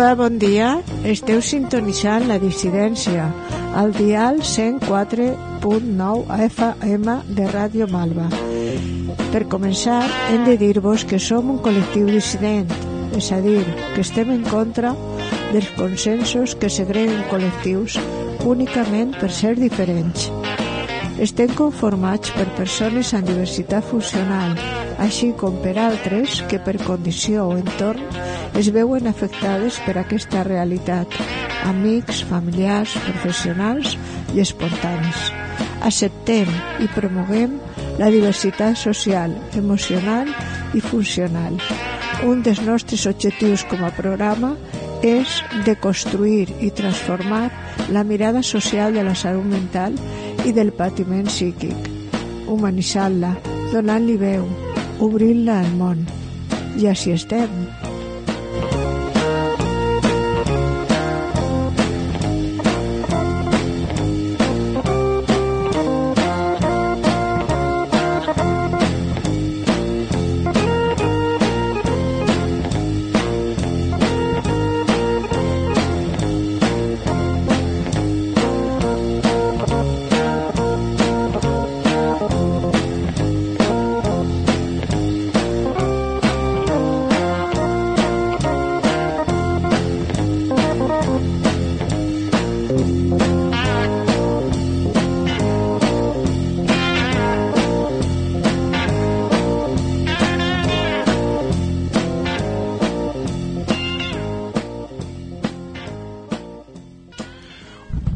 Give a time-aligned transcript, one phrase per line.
[0.00, 0.80] Hola, bon dia.
[1.04, 3.26] Esteu sintonitzant la dissidència
[3.76, 8.30] al dial 104.9 FM de Ràdio Malva.
[9.34, 9.98] Per començar,
[10.32, 12.72] hem de dir-vos que som un col·lectiu dissident,
[13.12, 13.60] és a dir,
[13.92, 14.94] que estem en contra
[15.52, 18.00] dels consensos que segreguen col·lectius
[18.48, 20.30] únicament per ser diferents.
[21.20, 24.56] Estem conformats per persones amb diversitat funcional,
[24.96, 31.12] així com per altres que per condició o entorn es veuen afectades per aquesta realitat,
[31.68, 33.96] amics, familiars, professionals
[34.34, 35.30] i espontanis.
[35.86, 36.50] Acceptem
[36.82, 37.58] i promoguem
[38.00, 40.28] la diversitat social, emocional
[40.74, 41.56] i funcional.
[42.26, 44.54] Un dels nostres objectius com a programa
[45.02, 47.48] és de construir i transformar
[47.88, 49.96] la mirada social de la salut mental
[50.44, 51.88] i del patiment psíquic,
[52.48, 53.34] humanitzant-la,
[53.72, 54.48] donant-li veu,
[55.00, 56.04] obrint-la al món.
[56.76, 57.79] I així estem.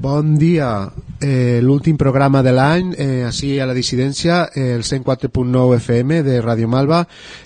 [0.04, 5.78] Bon dia, eh, l'últim programa de l'any, eh, així a la dissidència, eh, el 104.9
[5.78, 6.98] FM de Ràdio Malva.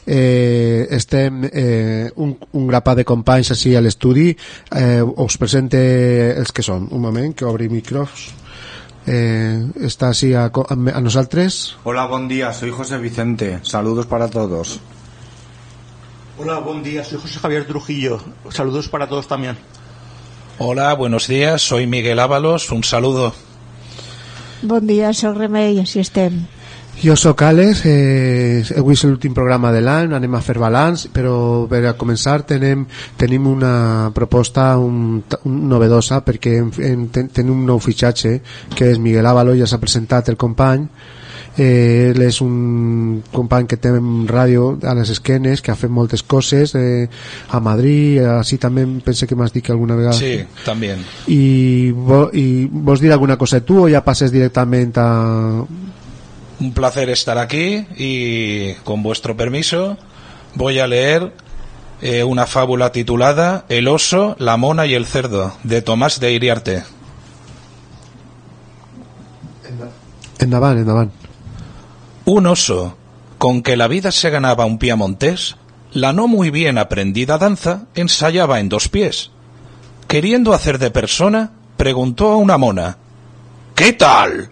[0.04, 4.34] Eh, estem eh, un, un grapat de companys així a l'estudi.
[4.74, 5.78] Eh, us presente
[6.34, 6.90] els que són.
[6.90, 8.26] Un moment, que obri micros.
[9.06, 11.76] Eh, està així a, a, a nosaltres.
[11.84, 13.60] Hola, buen día, soy José Vicente.
[13.62, 14.80] Saludos para todos.
[16.38, 18.18] Hola, buen día, soy José Javier Trujillo.
[18.50, 19.56] Saludos para todos también.
[20.60, 23.32] Hola, buenos días, soy Miguel Ábalos, un saludo.
[24.60, 26.40] Bon dia, soc Remei, així estem.
[26.98, 31.36] Jo sóc Àlex, eh, avui és l'últim programa de l'any, anem a fer balanç, però
[31.70, 32.82] per a començar tenem,
[33.16, 38.40] tenim una proposta un, un novedosa perquè en, en, ten, tenim un nou fitxatge
[38.74, 40.88] que és Miguel Ávalo, ja s'ha presentat el company,
[41.58, 43.90] eh, ell és un company que té
[44.30, 47.08] ràdio a les esquenes, que ha fet moltes coses eh,
[47.50, 51.04] a Madrid, així també pense que m'has dit que alguna vegada Sí, también.
[51.26, 55.64] i, vo, i vols dir alguna cosa tu o ja passes directament a,
[56.60, 59.96] Un placer estar aquí y, con vuestro permiso,
[60.56, 61.32] voy a leer
[62.02, 66.82] eh, una fábula titulada El oso, la mona y el cerdo, de Tomás de Iriarte.
[70.40, 71.10] endavant, endavant
[72.30, 72.94] Un oso,
[73.38, 75.56] con que la vida se ganaba un piamontés,
[75.94, 79.30] la no muy bien aprendida danza ensayaba en dos pies.
[80.08, 82.98] Queriendo hacer de persona, preguntó a una mona,
[83.74, 84.50] ¿Qué tal?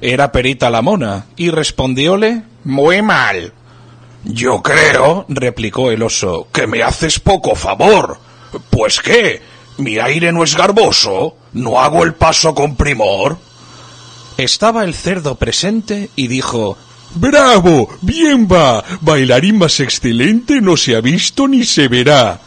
[0.00, 3.52] Era perita la mona, y respondióle, Muy mal.
[4.22, 8.20] Yo creo, replicó el oso, que me haces poco favor.
[8.70, 9.42] Pues qué,
[9.78, 13.38] mi aire no es garboso, no hago el paso con primor.
[14.36, 16.78] Estaba el cerdo presente y dijo,
[17.14, 17.88] ¡Bravo!
[18.02, 18.84] ¡Bien va!
[19.00, 22.40] Bailarín más excelente no se ha visto ni se verá.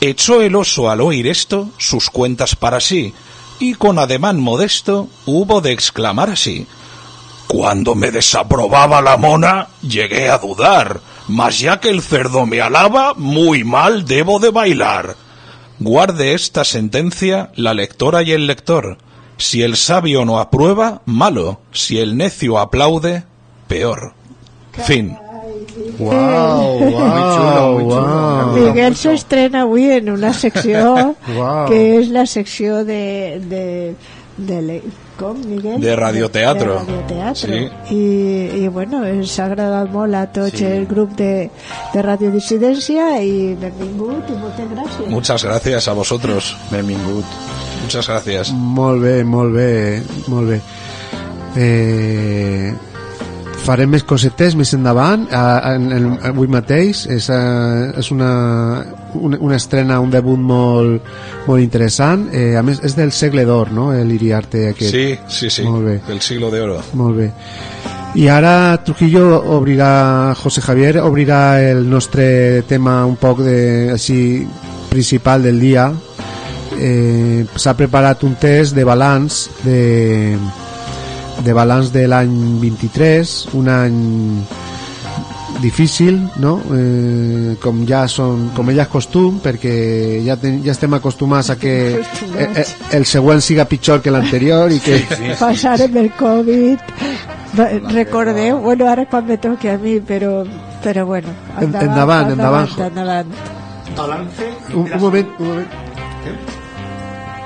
[0.00, 3.14] Echó el oso al oír esto sus cuentas para sí,
[3.58, 6.66] y con ademán modesto hubo de exclamar así.
[7.48, 13.14] Cuando me desaprobaba la mona, llegué a dudar, mas ya que el cerdo me alaba,
[13.14, 15.16] muy mal debo de bailar.
[15.80, 18.98] Guarde esta sentencia la lectora y el lector.
[19.38, 21.60] Si el sabio no aprueba, malo.
[21.72, 23.24] Si el necio aplaude,
[23.68, 24.12] peor.
[24.86, 25.16] Fin.
[25.98, 27.96] Wow, Muy chulo, muy chulo.
[27.96, 28.52] wow.
[28.54, 31.66] Miguel s'estrena avui en una secció Uau.
[31.68, 33.40] que és la secció de...
[33.50, 33.64] de,
[34.38, 34.82] de
[35.18, 35.80] com, Miguel?
[35.82, 36.74] De radioteatro.
[36.74, 37.34] De radioteatro.
[37.34, 37.94] Sí.
[37.94, 41.48] I, I, bueno, ens ha agradat molt a tots el grup de,
[41.94, 45.08] de Radiodissidència i benvingut i moltes gràcies.
[45.10, 46.56] Muchas gracias a vosotros.
[46.70, 47.24] Benvingut.
[47.82, 48.52] Muchas gracias.
[48.52, 50.60] Molt bé, molt bé, molt bé.
[51.56, 52.74] Eh,
[53.64, 58.30] farem més cosetes més endavant a, en, en, avui mateix és, eh, és una,
[59.18, 61.10] una, una estrena, un debut molt,
[61.46, 63.90] molt interessant eh, a més és del segle d'or no?
[63.92, 65.66] l'Iriarte aquest Sí, sí, sí.
[65.68, 65.96] Molt bé.
[66.08, 66.80] Del siglo de oro.
[66.94, 67.30] molt bé
[68.18, 69.26] i ara Trujillo
[69.58, 73.58] obrirà José Javier obrirà el nostre tema un poc de
[73.92, 74.46] així
[74.88, 75.90] principal del dia
[76.78, 80.38] eh, s'ha preparat un test de balanç de,
[81.44, 83.98] de balanç de l'any 23 un any
[85.60, 86.60] difícil no?
[86.74, 89.72] eh, com ja són com ella és costum perquè
[90.26, 91.74] ja, ten, ja estem acostumats a que
[92.38, 92.66] eh, eh,
[92.98, 95.00] el següent siga pitjor que l'anterior i que
[95.38, 96.78] Passarem el Covid.
[97.94, 100.44] Recordeu, bueno, ara quan me toqui a mi, però,
[100.84, 102.68] però bueno, En- endavant, endavant.
[102.78, 103.32] endavant.
[103.96, 104.48] Balance.
[104.74, 105.66] un, un moment, un moment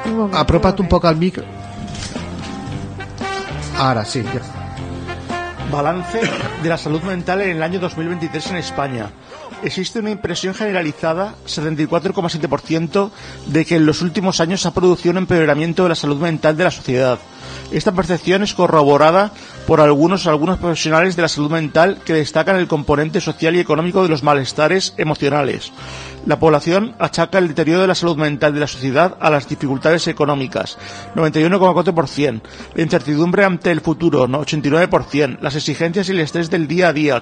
[0.04, 1.44] Un moment, apropa't un poc al micro
[3.76, 4.22] ara sí.
[5.70, 6.20] Balance
[6.62, 9.10] de la salud mental en el año 2023 en España.
[9.62, 13.10] Existe una impresión generalizada, 74,7%,
[13.46, 16.56] de que en los últimos años se ha producido un empeoramiento de la salud mental
[16.56, 17.18] de la sociedad.
[17.70, 19.32] Esta percepción es corroborada
[19.66, 24.02] por algunos algunos profesionales de la salud mental que destacan el componente social y económico
[24.02, 25.72] de los malestares emocionales.
[26.24, 30.06] La población achaca el deterioro de la salud mental de la sociedad a las dificultades
[30.06, 30.78] económicas,
[31.16, 32.40] 91,4%,
[32.74, 34.44] la incertidumbre ante el futuro, ¿no?
[34.44, 37.20] 89%, las exigencias y el estrés del día a día,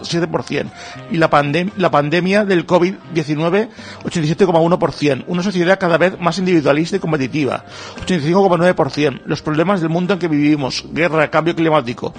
[0.00, 0.70] 88,7%,
[1.10, 3.68] y la, pandem- la pandemia del COVID-19,
[4.04, 7.64] 87,1%, una sociedad cada vez más individualista y competitiva,
[8.06, 12.12] 85,9%, los problemas del mundo en que vivimos, guerra, cambio climático,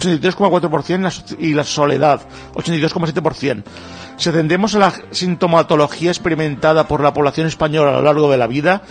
[0.00, 2.20] 83,4% la so- y la soledad,
[2.54, 3.62] 82,7%.
[4.16, 8.46] Si atendemos a la sintomatología experimentada por la población española a lo largo de la
[8.48, 8.82] vida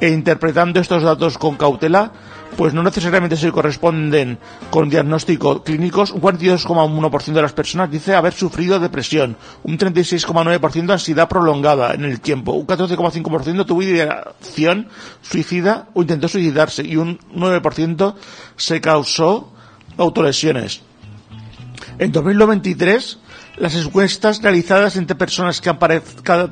[0.00, 2.12] e interpretando estos datos con cautela,
[2.56, 4.38] pues no necesariamente se corresponden
[4.70, 6.10] con diagnósticos clínicos.
[6.10, 12.20] Un 42,1% de las personas dice haber sufrido depresión, un 36,9% ansiedad prolongada en el
[12.20, 14.88] tiempo, un 14,5% tuvo ideación
[15.22, 18.14] suicida o intentó suicidarse y un 9%
[18.56, 19.52] se causó
[19.96, 20.82] autolesiones.
[21.98, 23.18] En 2023,
[23.56, 25.78] las encuestas realizadas entre personas que han,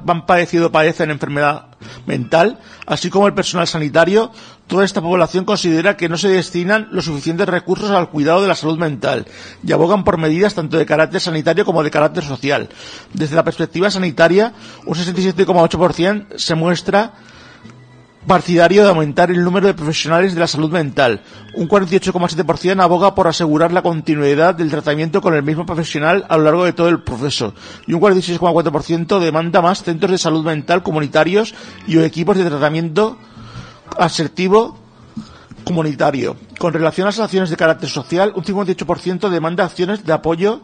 [0.06, 1.66] han padecido o padecen enfermedad
[2.06, 4.32] mental, así como el personal sanitario,
[4.66, 8.54] toda esta población considera que no se destinan los suficientes recursos al cuidado de la
[8.54, 9.26] salud mental
[9.62, 12.68] y abogan por medidas tanto de carácter sanitario como de carácter social.
[13.12, 14.52] Desde la perspectiva sanitaria,
[14.86, 17.14] un 67,8% se muestra
[18.28, 21.22] partidario de aumentar el número de profesionales de la salud mental.
[21.54, 26.44] Un 48,7% aboga por asegurar la continuidad del tratamiento con el mismo profesional a lo
[26.44, 27.54] largo de todo el proceso.
[27.88, 31.54] Y un 46,4% demanda más centros de salud mental comunitarios
[31.88, 33.19] y equipos de tratamiento
[33.98, 34.78] asertivo
[35.64, 36.36] comunitario.
[36.58, 40.60] Con relación a las acciones de carácter social, un 58% demanda acciones de apoyo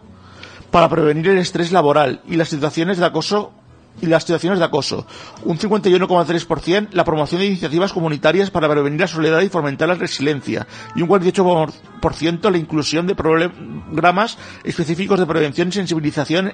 [0.71, 3.53] para prevenir el estrés laboral y las situaciones de acoso
[4.01, 5.07] y las situaciones de acoso.
[5.45, 10.67] Un 51,3% la promoción de iniciativas comunitarias para prevenir la soledad y fomentar la resiliencia.
[10.95, 16.53] Y un 48% la inclusión de programas específicos de prevención y sensibilización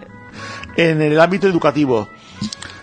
[0.77, 2.09] en el ámbito educativo.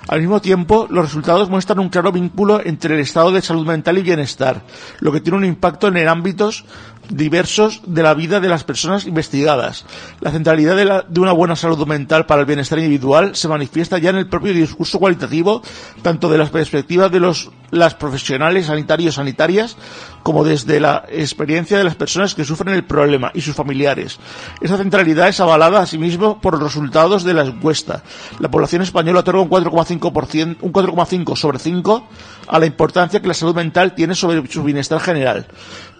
[0.07, 3.97] Al mismo tiempo, los resultados muestran un claro vínculo entre el estado de salud mental
[3.97, 4.63] y bienestar,
[5.01, 6.63] lo que tiene un impacto en ámbitos
[7.09, 9.85] diversos de la vida de las personas investigadas.
[10.19, 14.17] La centralidad de, una buena salud mental para el bienestar individual se manifiesta ya en
[14.17, 15.61] el propio discurso cualitativo,
[16.01, 19.77] tanto de las perspectivas de los, las profesionales sanitarios sanitarias,
[20.23, 24.19] como desde la experiencia de las personas que sufren el problema y sus familiares.
[24.61, 28.03] Esa centralidad es avalada asimismo por los resultados de la encuesta.
[28.39, 32.07] La población española otorga un 4,5%, un 4,5 sobre 5
[32.47, 35.47] a la importancia que la salud mental tiene sobre su bienestar general.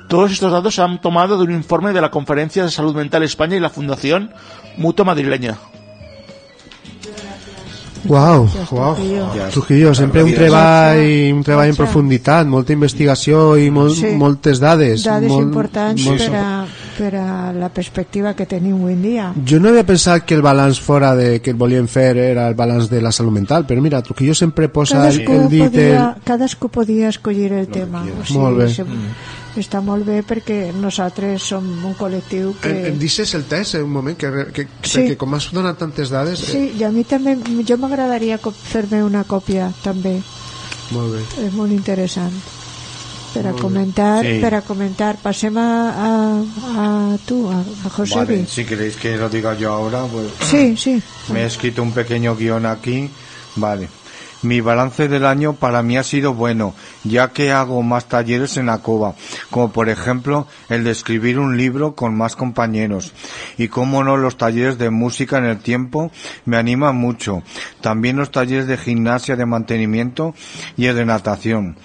[0.08, 3.24] Todos estos datos se han tomado de un informe de la Conferencia de Salud Mental
[3.24, 4.32] España y la Fundación
[4.78, 5.58] Mutua Madrileña.
[8.08, 8.96] Gràcies, uau.
[9.52, 9.94] Trujillo.
[9.94, 14.14] Sempre un treball, un treball en profunditat, molta investigació i molt, Sí.
[14.16, 15.04] moltes dades.
[15.04, 16.66] Dades molt, importants molt- per, a,
[16.98, 19.28] per a la perspectiva que tenim avui en dia.
[19.46, 22.56] Jo no havia pensat que el balanç fora de que el volien fer era el
[22.56, 25.64] balanç de la salut mental, però mira, Trujillo sempre posa el, Cadascú, el dit...
[25.70, 26.24] podia, El...
[26.24, 28.04] cadascú podia escollir el tema.
[28.04, 28.70] O Molt bé.
[28.74, 28.86] se-
[29.58, 32.70] Està molt bé perquè nosaltres som un col·lectiu que...
[32.70, 35.00] Em, em deixes el test eh, un moment, que, que, Sí.
[35.00, 36.44] perquè com has donat tantes dades...
[36.44, 37.34] eh, Sí, i a mi també,
[37.66, 40.20] jo m'agradaria fer-me una còpia també,
[40.92, 41.24] Molt bé.
[41.48, 42.38] és molt interessant
[43.34, 44.40] per a comentar, Sí.
[44.42, 45.18] per a comentar.
[45.18, 46.44] Passem a, a,
[47.14, 50.76] a tu, a, a José Vale, si queréis que lo diga yo ahora, pues Sí,
[50.78, 51.02] sí.
[51.32, 53.10] me he escrito un pequeño guion aquí.
[53.56, 53.90] Vale.
[54.48, 56.74] Mi balance del año para mí ha sido bueno,
[57.04, 59.14] ya que hago más talleres en la cova,
[59.52, 63.12] como por ejemplo el de escribir un libro con más compañeros.
[63.58, 66.12] Y como no, los talleres de música en el tiempo
[66.46, 67.44] me animan mucho.
[67.82, 70.34] También los talleres de gimnasia de mantenimiento
[70.78, 71.76] y el de natación.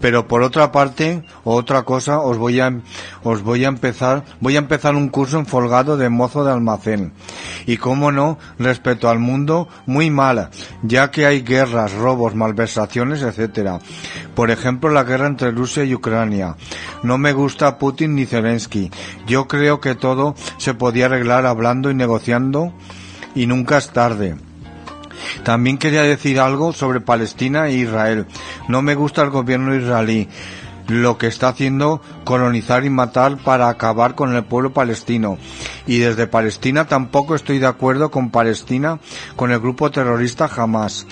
[0.00, 2.72] Pero por otra parte, otra cosa, os voy a,
[3.24, 7.12] os voy a empezar, voy a empezar un curso en Folgado de mozo de almacén.
[7.66, 10.50] Y cómo no, respecto al mundo, muy mala,
[10.82, 13.78] ya que hay guerras, robos, malversaciones, etcétera.
[14.34, 16.56] Por ejemplo, la guerra entre Rusia y Ucrania.
[17.02, 18.90] No me gusta Putin ni Zelensky.
[19.26, 22.72] Yo creo que todo se podía arreglar hablando y negociando
[23.34, 24.36] y nunca es tarde.
[25.44, 28.26] También quería decir algo sobre Palestina e Israel.
[28.68, 30.28] No me gusta el gobierno israelí
[30.88, 35.38] lo que está haciendo colonizar y matar para acabar con el pueblo palestino.
[35.86, 38.98] Y desde Palestina tampoco estoy de acuerdo con Palestina,
[39.36, 41.06] con el grupo terrorista Hamas.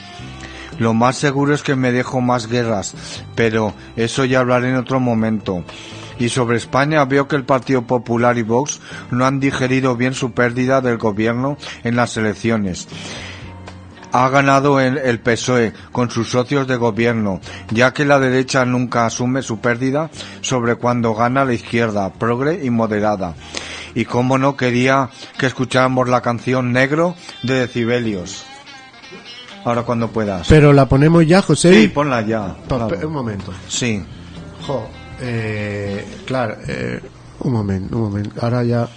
[0.79, 2.95] Lo más seguro es que me dejo más guerras,
[3.35, 5.65] pero eso ya hablaré en otro momento.
[6.19, 8.81] Y sobre España veo que el Partido Popular y Vox
[9.11, 12.89] no han digerido bien su pérdida del gobierno en las elecciones
[14.13, 17.41] ha ganado el, PSOE con sus socios de gobierno,
[17.71, 22.71] ya que la derecha nunca asume su pérdida sobre cuando gana la izquierda, progre y
[22.71, 23.35] moderada.
[23.95, 28.47] Y cómo no quería que escucháramos la canción Negro de Decibelios.
[29.67, 30.47] Ahora cuando puedas.
[30.49, 31.75] Pero la ponemos ya, José.
[31.75, 32.55] Sí, ponla ya.
[32.69, 33.53] Pa- Un momento.
[33.69, 34.01] Sí.
[34.67, 34.87] Jo,
[35.21, 37.01] eh, claro, eh,
[37.41, 38.31] un momento, un momento.
[38.41, 38.89] Ahora ya.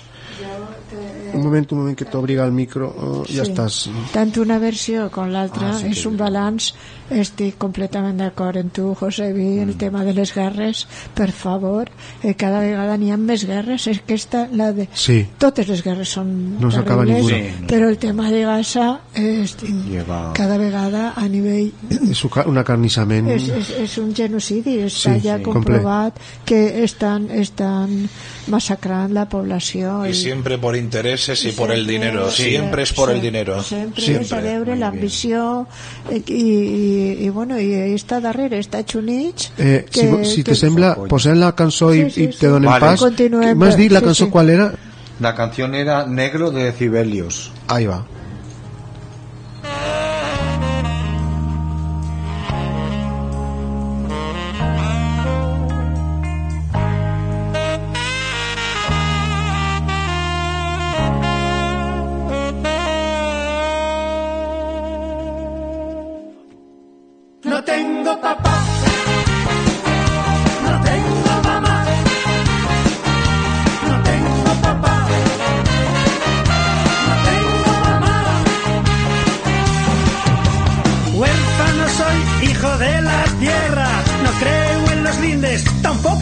[1.34, 2.88] Un momento, un momento que t'obriga el micro.
[2.98, 3.52] Oh, ja Sí.
[3.52, 3.90] estàs.
[4.14, 6.74] Tant una versió com l'altra Ah, sí és un balanç.
[7.10, 9.70] Estic completament d'acord amb tu, José Vi, Mm.
[9.70, 10.88] el tema de les guerres.
[11.14, 11.90] Per favor,
[12.24, 13.88] eh, cada vegada n'hi ha més guerres.
[13.88, 14.88] És que esta, la de...
[14.94, 15.26] Sí.
[15.38, 17.68] Totes les guerres són No s'acaba terribles, ninguna.
[17.68, 19.56] però el tema de Gaza és
[19.90, 21.72] Lleva- cada vegada a nivell
[22.12, 23.28] És un ca- un acarnissament.
[23.30, 28.08] és, és, és un genocidi, està Sí, ja sí, comprovat que estan, estan
[28.48, 32.30] massacrant la població Y siempre por intereses y por el dinero.
[32.32, 33.62] Sí, Siempre es por el sí, dinero.
[33.64, 34.26] Sempre, Siempre.
[34.26, 35.68] és a veure l'ambició
[36.10, 40.56] eh, i, i, i, bueno, i està darrere, està Chunich Eh, si, vo- si te
[40.56, 42.40] sembla, posem la cançó i, Sí, sí, i sí.
[42.44, 42.86] te donem Vale.
[42.86, 43.00] pas.
[43.00, 44.32] Continuem, M'has dit la sí, cançó sí.
[44.32, 44.72] qual era?
[45.20, 47.52] La canción era Negro de Decibelios.
[47.68, 48.06] Ahí va.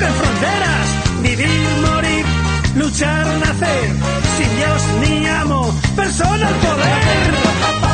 [0.06, 0.88] Fronteras.
[1.22, 2.25] Vivir, morir,
[2.75, 3.96] luchar, nacer.
[4.38, 7.34] Sin Dios ni amo, persona al poder.
[7.34, 7.94] No tengo papá.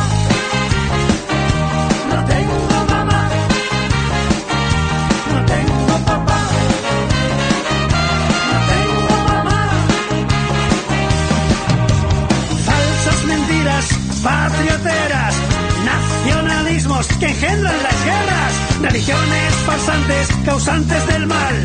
[2.09, 3.29] No tengo mamá.
[5.31, 6.39] No tengo papá.
[8.51, 9.61] No tengo mamá.
[12.65, 13.85] Falsas mentiras,
[14.23, 15.35] patrioteras,
[15.85, 21.55] nacionalismos que engendran las guerras, religiones farsantes, causantes del mal,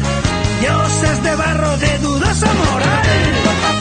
[0.60, 3.77] dioses de barro de dudosa moral.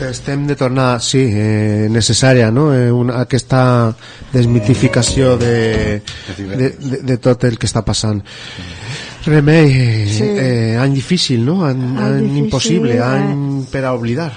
[0.00, 2.72] Estem de tornada, sí, eh, necessària, no?
[2.74, 3.94] Eh, una, aquesta
[4.32, 6.02] desmitificació de,
[6.36, 8.18] de, de, de tot el que està passant.
[9.24, 10.24] Remei, eh, Sí.
[10.26, 11.64] eh, any difícil, no?
[11.64, 13.02] Any, Any any difícil, impossible, eh.
[13.02, 14.32] any per a oblidar.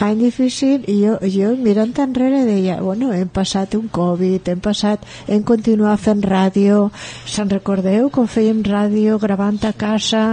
[0.00, 5.04] Any difícil i jo, jo mirant enrere deia bueno, hem passat un Covid hem passat,
[5.28, 6.88] hem continuat fent ràdio.
[7.28, 10.24] Se'n recordeu com fèiem ràdio gravant a casa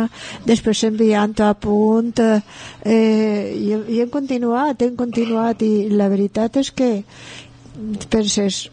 [0.48, 2.40] després enviant a punt eh,
[2.88, 6.92] i, i hem continuat hem continuat i la veritat és que
[8.12, 8.68] penses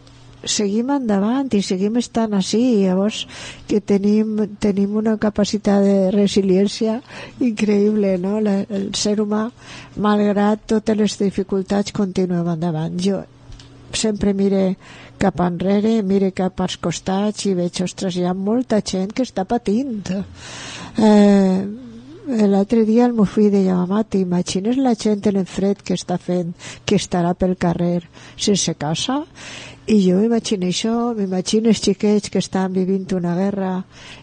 [0.50, 2.60] seguim endavant i seguim estant així.
[2.74, 3.24] I llavors
[3.68, 7.00] que tenim, tenim una capacitat de resiliència
[7.40, 8.40] increïble no?
[8.44, 9.46] La, el ser humà
[9.96, 12.98] malgrat totes les dificultats continuem endavant.
[13.00, 13.22] Jo
[13.94, 14.74] sempre mire
[15.22, 19.46] cap enrere mire cap als costats i veig ostres, hi ha molta gent que està
[19.48, 20.10] patint.
[20.98, 21.83] Eh,
[22.24, 26.16] l'altre dia el meu fill deia mamà, t'imagines la gent en el fred que està
[26.16, 26.54] fent
[26.86, 28.00] que estarà pel carrer
[28.36, 29.24] sense casa
[29.86, 33.74] i jo m'imagino això, m'imagino els xiquets que estan vivint una guerra,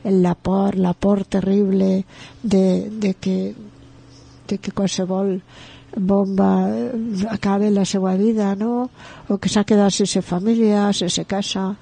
[0.04, 2.06] en la por, la por terrible
[2.42, 3.54] de, de, que,
[4.48, 5.38] de que qualsevol
[5.96, 6.68] bomba
[7.30, 8.90] acabe la seva vida, no?
[9.30, 11.76] O que s'ha quedat sense família, sense casa.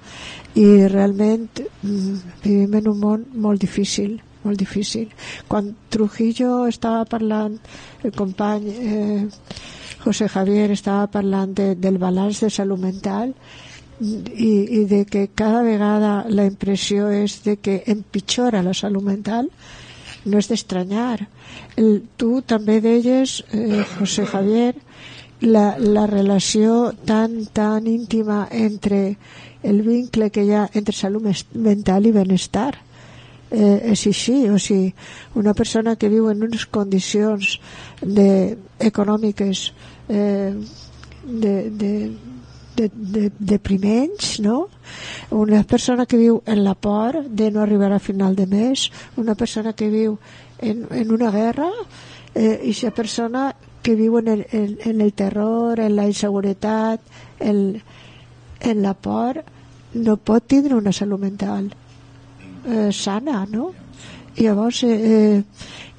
[0.59, 5.09] I realment mm, vivim en un món molt difícil, molt difícil.
[5.47, 7.57] Quan Trujillo estava parlant,
[8.03, 9.25] el company eh,
[10.03, 13.33] José Javier estava parlant de, del balanç de salut mental,
[13.99, 19.49] i, i de que cada vegada la impressió és de que empitjora la salut mental
[20.25, 21.27] no és d'estranyar
[22.19, 24.73] tu també deies eh, José Javier
[25.41, 29.17] la, la relació tan tan íntima entre
[29.63, 32.71] el vincle que hi ha entre salut mental i benestar
[33.51, 34.93] eh, és així, o sigui,
[35.35, 37.57] una persona que viu en unes condicions
[38.01, 39.71] de, econòmiques
[40.07, 40.53] eh,
[41.23, 41.93] de, de,
[42.75, 44.67] de, de, depriments, no?
[45.31, 49.35] Una persona que viu en la por de no arribar a final de mes, una
[49.35, 50.17] persona que viu
[50.59, 51.71] en, en una guerra,
[52.35, 53.49] eh, i aquesta persona
[53.81, 57.01] que viu en el, en, en el terror, en la inseguretat,
[57.39, 57.81] en,
[58.59, 59.43] en la por,
[59.93, 61.71] no pot tindre una salut mental
[62.65, 63.73] eh, sana, no?
[64.37, 65.43] Llavors, eh,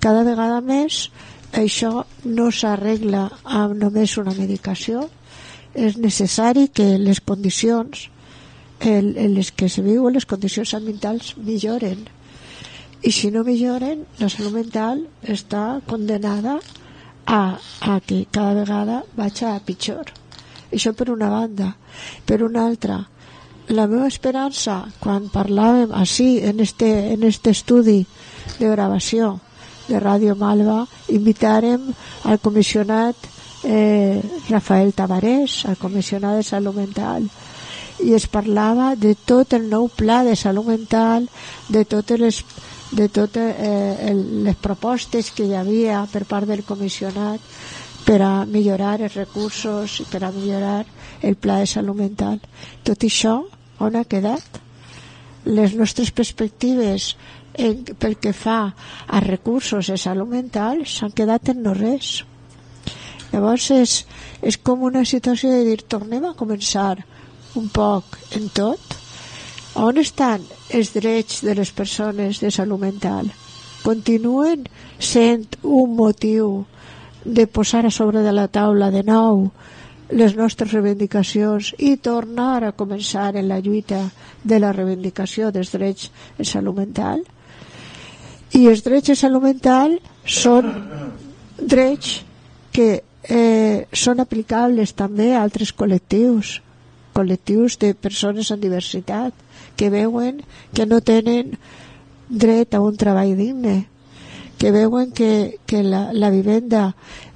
[0.00, 1.10] cada vegada més,
[1.52, 5.08] això no s'arregla amb només una medicació,
[5.74, 8.08] és necessari que les condicions
[8.80, 12.06] en, en les que se viuen les condicions ambientals milloren.
[13.02, 16.58] I si no milloren la salut mental està condenada
[17.26, 20.10] a, a que cada vegada vaig a pitjor.
[20.72, 21.74] Això per una banda.
[22.26, 23.00] Per una altra
[23.70, 28.00] la meva esperança quan parlàvem així en este, en este estudi
[28.58, 29.36] de gravació
[29.86, 31.84] de Ràdio Malva invitarem
[32.24, 33.14] al comissionat
[33.64, 37.28] eh, Rafael Tabarés, el comissionat de salut mental,
[38.02, 41.28] i es parlava de tot el nou pla de salut mental,
[41.68, 42.42] de totes les
[42.90, 44.10] de totes eh,
[44.46, 47.38] les propostes que hi havia per part del comissionat
[48.02, 50.82] per a millorar els recursos i per a millorar
[51.22, 52.40] el pla de salut mental.
[52.82, 53.36] Tot això
[53.80, 54.60] on ha quedat?
[55.44, 57.14] Les nostres perspectives
[57.54, 58.60] en, pel que fa
[59.08, 62.20] a recursos de salut mental s'han quedat en no res.
[63.32, 63.94] Llavors és,
[64.42, 66.98] és com una situació de dir tornem a començar
[67.58, 68.96] un poc en tot.
[69.80, 73.30] On estan els drets de les persones de salut mental?
[73.84, 74.66] Continuen
[74.98, 76.66] sent un motiu
[77.24, 79.48] de posar a sobre de la taula de nou
[80.12, 84.00] les nostres reivindicacions i tornar a començar en la lluita
[84.42, 87.22] de la reivindicació dels drets en salut mental?
[88.56, 90.72] I els drets en salut mental són
[91.60, 92.20] drets
[92.74, 92.88] que
[93.28, 96.58] eh, són aplicables també a altres col·lectius
[97.14, 99.34] col·lectius de persones amb diversitat
[99.76, 100.40] que veuen
[100.74, 101.56] que no tenen
[102.30, 103.89] dret a un treball digne
[104.60, 106.90] que veuen que, que la, la vivenda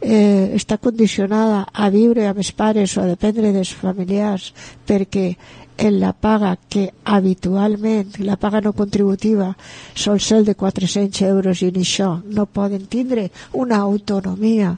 [0.04, 4.50] eh, està condicionada a viure amb els pares o a dependre dels familiars
[4.84, 5.30] perquè
[5.78, 9.54] en la paga que habitualment, la paga no contributiva,
[9.96, 14.76] sol ser de 400 euros i ni això, no poden tindre una autonomia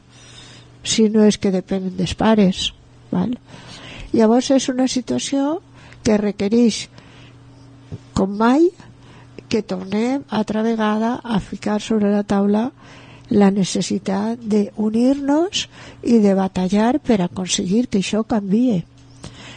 [0.86, 2.70] si no és que depenen dels pares.
[3.10, 3.34] Val?
[4.14, 5.58] Llavors és una situació
[6.06, 6.84] que requereix,
[8.14, 8.70] com mai,
[9.48, 12.70] que tornem altra vegada a ficar sobre la taula
[13.28, 15.66] la necessitat d'unir-nos
[16.02, 18.84] i de batallar per aconseguir que això canvie.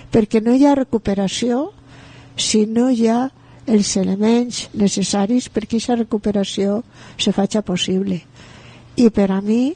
[0.09, 1.69] Perquè no hi ha recuperació
[2.35, 3.29] si no hi ha
[3.69, 6.81] els elements necessaris perquè aquesta recuperació
[7.17, 8.23] se faci possible.
[8.97, 9.75] I per a mi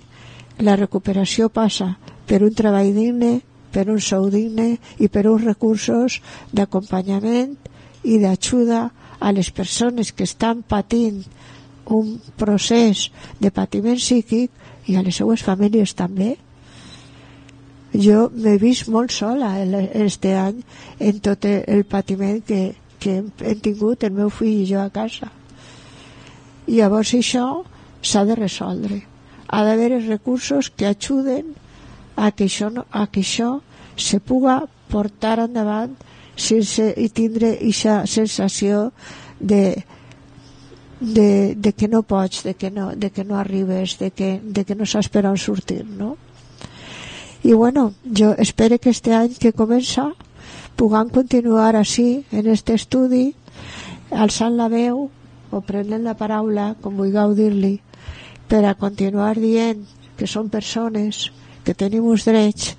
[0.60, 1.94] la recuperació passa
[2.26, 6.20] per un treball digne, per un sou digne i per uns recursos
[6.52, 7.56] d'acompanyament
[8.04, 8.90] i d'ajuda
[9.24, 11.24] a les persones que estan patint
[11.98, 13.10] un procés
[13.40, 14.52] de patiment psíquic
[14.92, 16.34] i a les seues famílies també.
[17.94, 19.54] Jo m'he vist molt sola
[20.04, 20.60] este any
[21.00, 25.32] en tot el patiment que, que hem tingut el meu fill i jo a casa.
[26.68, 27.48] I llavors això
[28.04, 29.04] s'ha de resoldre.
[29.48, 31.54] Ha d'haver recursos que ajuden
[32.16, 33.60] a que això, a que això
[33.96, 35.96] se puga portar endavant
[36.36, 38.92] sense i tindre aquesta sensació
[39.40, 39.84] de,
[41.00, 44.66] de, de que no pots, de que no, de que no arribes, de que, de
[44.66, 46.18] que no saps per on sortir, no?
[47.44, 50.14] I bueno, jo espero que este any que comença
[50.80, 53.34] puguem continuar així en aquest estudi,
[54.10, 55.10] alçant la veu
[55.52, 57.76] o prenent la paraula, com vulgueu dir-li,
[58.48, 59.84] per a continuar dient
[60.18, 61.30] que són persones,
[61.64, 62.74] que tenim uns drets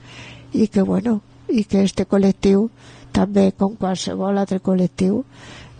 [0.54, 2.70] i que, bueno, i que este col·lectiu
[3.14, 5.22] també com qualsevol altre col·lectiu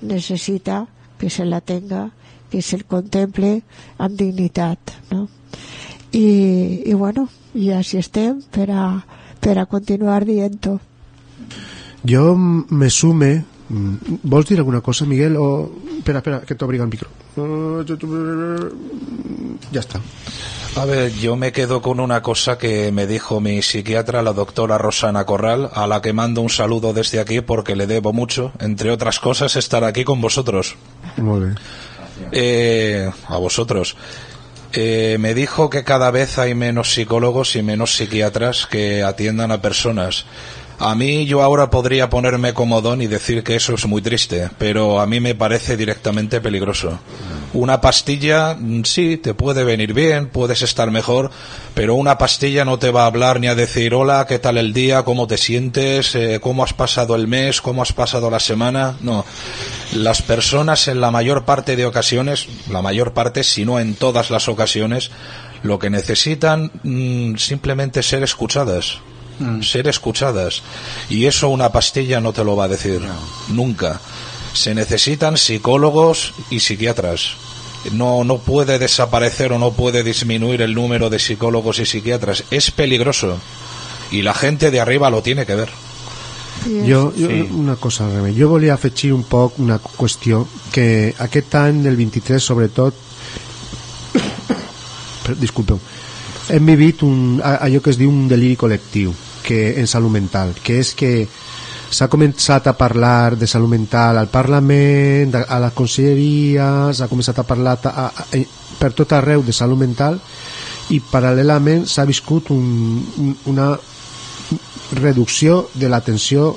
[0.02, 0.84] necessita
[1.18, 2.08] que se la tenga
[2.50, 3.56] que se'l contemple
[3.98, 5.26] amb dignitat no?
[6.14, 6.26] I,
[6.86, 8.86] i bueno i així estem per a,
[9.42, 10.78] per a continuar dient-ho
[12.06, 13.32] jo me sume
[13.68, 17.08] vols dir alguna cosa Miguel o espera, espera, que t'obriga el micro
[19.72, 20.00] ya está
[20.76, 24.76] A ver, yo me quedo con una cosa que me dijo mi psiquiatra, la doctora
[24.76, 28.90] Rosana Corral, a la que mando un saludo desde aquí porque le debo mucho, entre
[28.90, 30.74] otras cosas, estar aquí con vosotros.
[31.16, 31.58] Muy bien.
[32.32, 33.96] Eh, a vosotros.
[34.72, 39.62] Eh, me dijo que cada vez hay menos psicólogos y menos psiquiatras que atiendan a
[39.62, 40.26] personas.
[40.78, 45.00] A mí yo ahora podría ponerme comodón y decir que eso es muy triste, pero
[45.00, 46.98] a mí me parece directamente peligroso.
[47.52, 51.30] Una pastilla, mm, sí, te puede venir bien, puedes estar mejor,
[51.74, 54.72] pero una pastilla no te va a hablar ni a decir hola, qué tal el
[54.72, 58.96] día, cómo te sientes, eh, cómo has pasado el mes, cómo has pasado la semana.
[59.00, 59.24] No.
[59.92, 64.30] Las personas en la mayor parte de ocasiones, la mayor parte, si no en todas
[64.30, 65.12] las ocasiones,
[65.62, 68.98] lo que necesitan mm, simplemente ser escuchadas.
[69.62, 70.62] Ser escuchadas.
[71.10, 73.00] Y eso una pastilla no te lo va a decir.
[73.48, 74.00] Nunca.
[74.52, 77.32] Se necesitan psicólogos y psiquiatras.
[77.92, 82.44] No, no puede desaparecer o no puede disminuir el número de psicólogos y psiquiatras.
[82.50, 83.36] Es peligroso.
[84.10, 85.68] Y la gente de arriba lo tiene que ver.
[86.88, 88.32] Jo, jo una cosa, Remei.
[88.40, 92.94] Jo volia afegir un poc una qüestió que aquest any del 23, sobretot,
[95.24, 95.80] per- disculpeu,
[96.48, 100.78] hem vivit un, allò que es diu un deliri col·lectiu que, en salut mental, que
[100.80, 101.12] és que
[101.94, 107.46] s'ha començat a parlar de salut mental al Parlament, a, la Conselleria, s'ha començat a
[107.48, 108.42] parlar a, a, a,
[108.80, 110.18] per tot arreu de salut mental
[110.92, 112.64] i paral·lelament s'ha viscut un,
[113.22, 113.72] un, una
[115.00, 116.52] reducció de l'atenció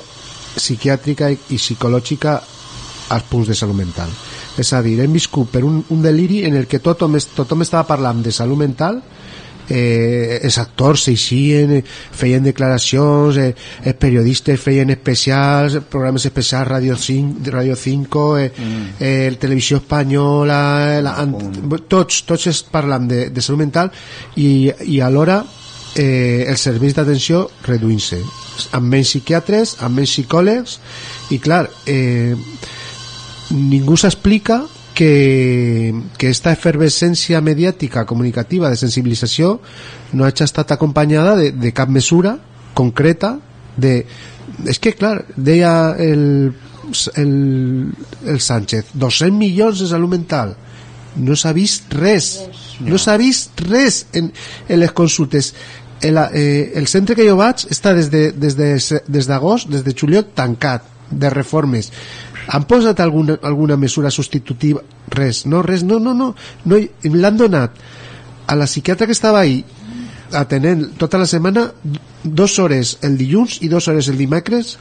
[0.58, 2.40] psiquiàtrica i, i psicològica
[3.08, 4.10] als punts de salut mental.
[4.58, 7.86] És a dir, hem viscut per un, un deliri en el que tothom, tothom estava
[7.88, 8.98] parlant de salut mental
[9.70, 13.54] eh, els actors s'eixien, eh, feien declaracions, eh,
[13.84, 18.52] els periodistes feien especials, programes especials Radio 5, Radio 5 eh,
[19.00, 23.92] eh, el Televisió Espanyola, eh, la, ant- tots, tots es parlen de, de salut mental
[24.36, 25.42] i, i alhora
[25.96, 28.18] eh, els serveis d'atenció reduint-se.
[28.74, 30.78] Amb menys psiquiatres, amb menys psicòlegs
[31.30, 32.34] i clar eh,
[33.50, 34.62] ningú s'explica
[34.98, 39.60] que, que esta efervescència mediàtica comunicativa de sensibilització
[40.18, 42.34] no hagi estat acompanyada de, de cap mesura
[42.74, 43.36] concreta
[43.78, 44.00] de...
[44.66, 46.50] És que, clar, deia el,
[47.14, 47.32] el,
[48.26, 50.56] el Sánchez, 200 milions de salut mental.
[51.18, 52.32] No s'ha vist res.
[52.82, 54.32] No s'ha vist res en,
[54.68, 55.52] en les consultes.
[56.02, 58.72] El, eh, el centre que jo vaig està des de- des de
[59.06, 61.92] des d'agost, des de juliol, tancat de reformes.
[62.48, 64.80] Han posat alguna, alguna mesura substitutiva?
[65.12, 66.34] Res, no, res, no, no, no.
[66.64, 67.76] no L'han donat
[68.48, 69.64] a la psiquiatra que estava ahí
[70.32, 71.68] atenent tota la setmana
[72.24, 74.76] dues hores el dilluns i dues hores el dimecres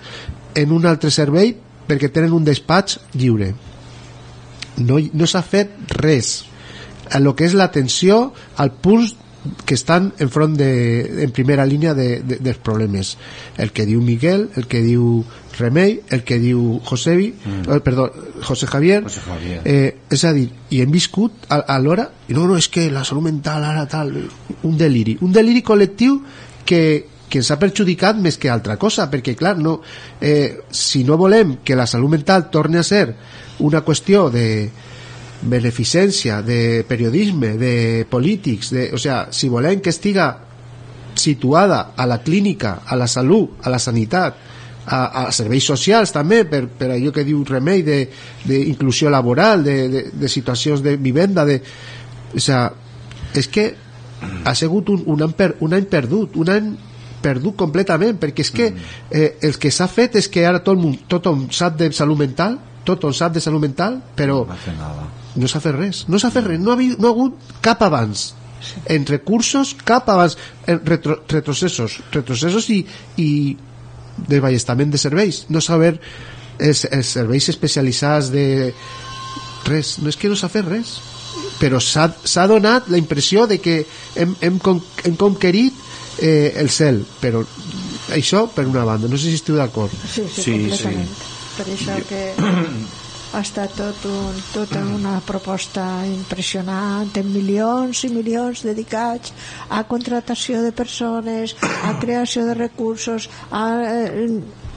[0.55, 1.53] en un altre servei
[1.87, 3.53] perquè tenen un despatx lliure
[4.77, 6.41] no, no s'ha fet res
[7.11, 9.07] a lo que és l'atenció al punt
[9.65, 13.15] que estan enfront de, en primera línia de, de, dels problemes
[13.57, 15.23] el que diu Miguel, el que diu
[15.57, 17.79] Remei, el que diu Josevi mm.
[17.83, 18.11] perdó,
[18.45, 19.61] José Javier, José Javier.
[19.65, 23.05] Eh, és a dir, i hem viscut a, a l'hora, no, no, és que la
[23.07, 24.13] salut mental ara tal,
[24.63, 26.19] un deliri un deliri col·lectiu
[26.67, 26.81] que,
[27.29, 29.79] que ens ha perjudicat més que altra cosa perquè clar, no,
[30.21, 33.07] eh, si no volem que la salut mental torni a ser
[33.65, 34.69] una qüestió de
[35.41, 40.31] beneficència, de periodisme, de polítics, de, o sea, si volem que estiga
[41.17, 44.37] situada a la clínica, a la salut, a la sanitat,
[44.87, 50.03] a, a serveis socials també, per, per allò que diu Remei d'inclusió laboral, de, de,
[50.13, 51.59] de situacions de vivenda, de,
[52.33, 52.69] o sea,
[53.35, 53.73] és que
[54.45, 56.71] ha sigut un, un, any, per, un any perdut, un any
[57.21, 60.83] perdut completament, perquè és que eh, el que s'ha fet és que ara tot el
[60.85, 65.16] món, tothom sap de salut mental, tothom sap de salut mental, però No.
[65.37, 67.83] No s'ha fet res, no s'ha fet res, no ha, hagut, no ha hagut cap
[67.85, 68.31] abans
[68.89, 72.81] en recursos, cap abans en retro, retrocessos, retrocessos i,
[73.21, 73.29] i
[74.27, 75.93] desballestament de serveis, no saber
[76.59, 78.47] els, els serveis especialitzats de
[79.67, 80.97] res, no és que no s'ha fet res
[81.57, 83.79] però s'ha donat la impressió de que
[84.15, 85.73] hem, hem, con, hem conquerit
[86.21, 87.41] eh, el cel, però
[88.13, 89.93] això per una banda, no sé si estiu d'acord.
[90.05, 91.11] Sí, sí, Sí, completament.
[91.57, 92.21] Per això que
[93.33, 99.33] ha estat tot un, tota una proposta impressionant, amb milions i milions dedicats
[99.69, 104.29] a contratació de persones, a creació de recursos, a, eh,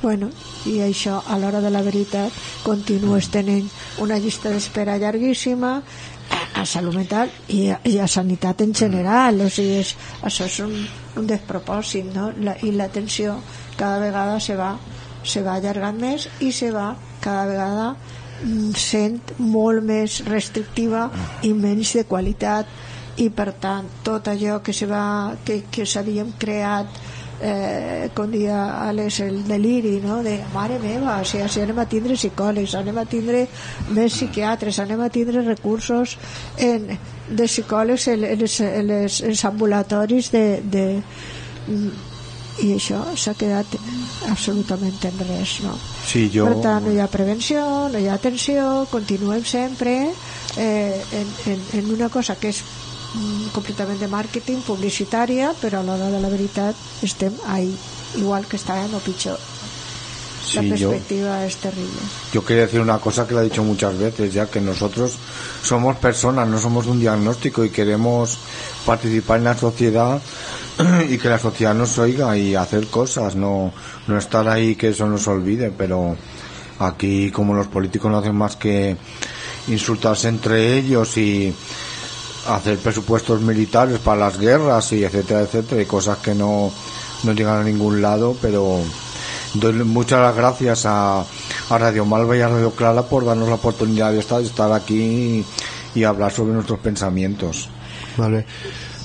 [0.03, 0.31] bueno,
[0.67, 2.33] i això a l'hora de la veritat
[2.65, 3.69] continues tenint
[4.01, 9.49] una llista d'espera llarguíssima a, salut mental i a, i a sanitat en general o
[9.49, 9.95] sigui, és,
[10.27, 10.75] això és un,
[11.21, 12.31] un despropòsit no?
[12.41, 13.37] la, i l'atenció
[13.77, 14.75] cada vegada se va,
[15.23, 17.93] se va allargant més i se va cada vegada
[18.77, 21.09] sent molt més restrictiva
[21.45, 26.33] i menys de qualitat i per tant tot allò que se va que, que s'havíem
[26.41, 27.01] creat
[27.41, 30.23] eh, com dia Alex el deliri no?
[30.23, 33.47] de mare meva, o sigui, si anem a tindre psicòlegs, anem a tindre
[33.97, 36.17] més psiquiatres, anem a tindre recursos
[36.59, 36.93] en,
[37.29, 40.87] de psicòlegs en, en, les, en, les, en els ambulatoris de, de,
[41.67, 42.10] mm,
[42.65, 43.77] i això s'ha quedat
[44.29, 45.77] absolutament en res no?
[46.07, 46.47] Sí, jo...
[46.49, 49.97] per tant no hi ha prevenció, no hi ha atenció continuem sempre
[50.57, 55.89] eh, en, en, en una cosa que és mm, completament de màrqueting publicitària però a
[55.89, 57.73] l'hora de la veritat estem ahí
[58.19, 59.39] igual que estàvem o pitjor
[60.55, 62.01] la Sí, yo, perspectiva es terrible.
[62.33, 65.17] yo quería decir una cosa que la he dicho muchas veces, ya que nosotros
[65.63, 68.39] somos personas, no somos un diagnóstico y queremos
[68.87, 70.21] participar en la sociedad
[71.09, 73.73] y que la sociedad nos oiga y hacer cosas, no,
[74.07, 76.17] no estar ahí que eso nos olvide, pero
[76.79, 78.97] aquí como los políticos no hacen más que
[79.69, 81.55] insultarse entre ellos y
[82.49, 86.73] hacer presupuestos militares para las guerras y etcétera, etcétera, y cosas que no,
[87.25, 88.81] no llegan a ningún lado, pero
[89.55, 93.55] doy muchas las gracias a, a Radio Malva y a Radio Clara por darnos la
[93.57, 95.45] oportunidad de estar, de estar aquí
[95.95, 97.69] y, y hablar sobre nuestros pensamientos.
[98.17, 98.45] Vale.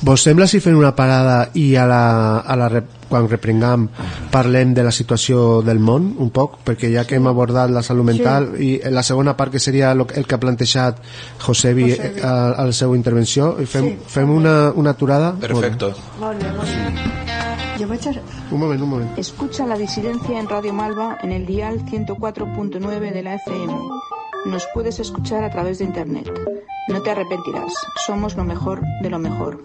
[0.01, 3.85] Vos sembla si fem una parada i a la, a la rep, quan reprengam
[4.29, 8.05] parlem de la situació del món un poc, perquè ja que hem abordat la salut
[8.05, 10.99] mental i la segona part que seria lo, el que ha plantejat
[11.45, 12.21] Josebi Josebi.
[12.21, 13.97] a, a la seva intervenció i fem, Sí.
[14.19, 15.93] fem una, una aturada Perfecto.
[16.19, 17.24] molt bé, molt
[18.51, 23.23] un moment, un moment Escucha la disidencia en Radio Malva en el dial 104.9 de
[23.23, 23.73] la FM.
[24.45, 26.31] Nos puedes escuchar a través de internet.
[26.87, 27.73] No te arrepentirás.
[28.05, 29.63] Somos lo mejor de lo mejor.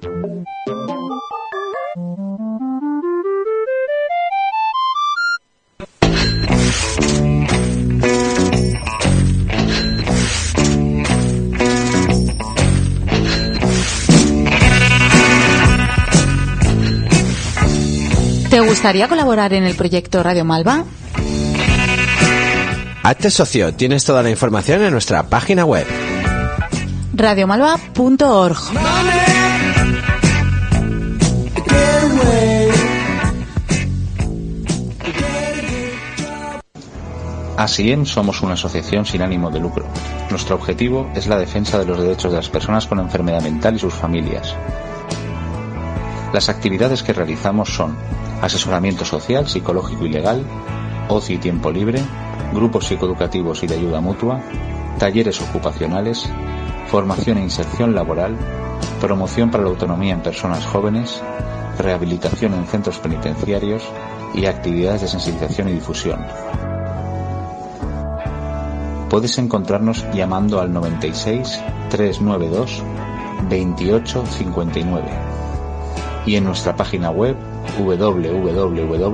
[18.71, 20.85] Gustaría colaborar en el proyecto Radio Malva?
[23.03, 25.85] Hazte socio, tienes toda la información en nuestra página web.
[27.13, 28.59] radiomalva.org
[37.57, 39.85] ASIEN somos una asociación sin ánimo de lucro.
[40.31, 43.79] Nuestro objetivo es la defensa de los derechos de las personas con enfermedad mental y
[43.81, 44.55] sus familias.
[46.33, 47.97] Las actividades que realizamos son
[48.41, 50.45] asesoramiento social, psicológico y legal,
[51.09, 52.01] ocio y tiempo libre,
[52.53, 54.41] grupos psicoeducativos y de ayuda mutua,
[54.99, 56.29] talleres ocupacionales,
[56.89, 58.37] formación e inserción laboral,
[59.01, 61.23] promoción para la autonomía en personas jóvenes,
[61.79, 63.83] rehabilitación en centros penitenciarios
[64.35, 66.21] y actividades de sensibilización y difusión.
[69.09, 72.83] Puedes encontrarnos llamando al 96 392
[73.49, 75.09] 28 59
[76.27, 77.37] y en nuestra página web
[77.79, 79.11] www.asien.org.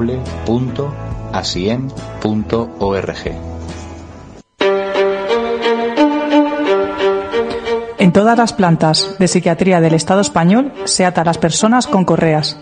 [7.99, 12.05] En todas las plantas de psiquiatría del Estado español se ata a las personas con
[12.05, 12.59] correas.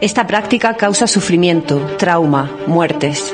[0.00, 3.32] Esta práctica causa sufrimiento, trauma, muertes.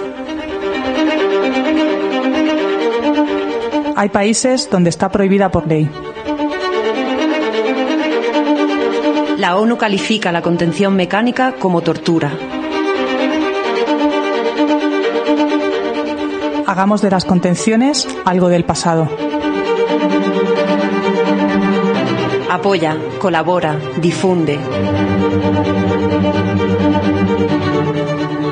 [3.96, 5.90] Hay países donde está prohibida por ley.
[9.38, 12.36] La ONU califica la contención mecánica como tortura.
[16.66, 19.08] Hagamos de las contenciones algo del pasado.
[22.50, 24.58] Apoya, colabora, difunde.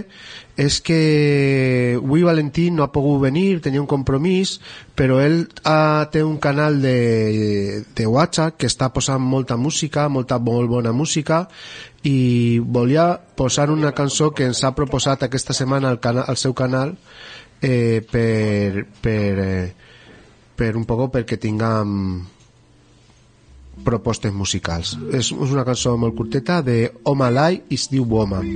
[0.57, 4.57] és que avui Valentí no ha pogut venir, tenia un compromís,
[4.97, 10.38] però ell ha, té un canal de, de WhatsApp que està posant molta música, molta
[10.40, 11.45] molt bona música,
[12.09, 16.55] i volia posar una cançó que ens ha proposat aquesta setmana al, cana, al seu
[16.57, 16.97] canal
[17.61, 19.75] eh, per, per, eh,
[20.57, 22.25] per un poco perquè tinguem
[23.85, 24.97] propostes musicals.
[25.12, 28.49] És, una cançó molt curteta de Home Lai i es diu Woman.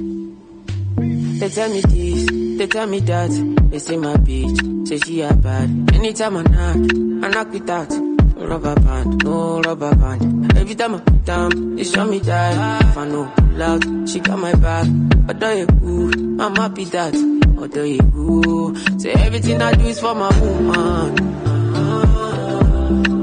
[0.96, 2.26] They tell me this,
[2.58, 3.30] they tell me that.
[3.70, 5.68] They say my bitch, say she a bad.
[5.94, 7.92] Anytime I knock, I knock it out.
[8.36, 10.56] Rubber band, no rubber band.
[10.56, 12.82] Every time I put down, they show me that.
[12.84, 14.86] If I know loud, she got my back.
[15.28, 17.14] Although you ooh, I'm happy that.
[17.58, 21.40] Although you ooh, say everything I do is for my woman.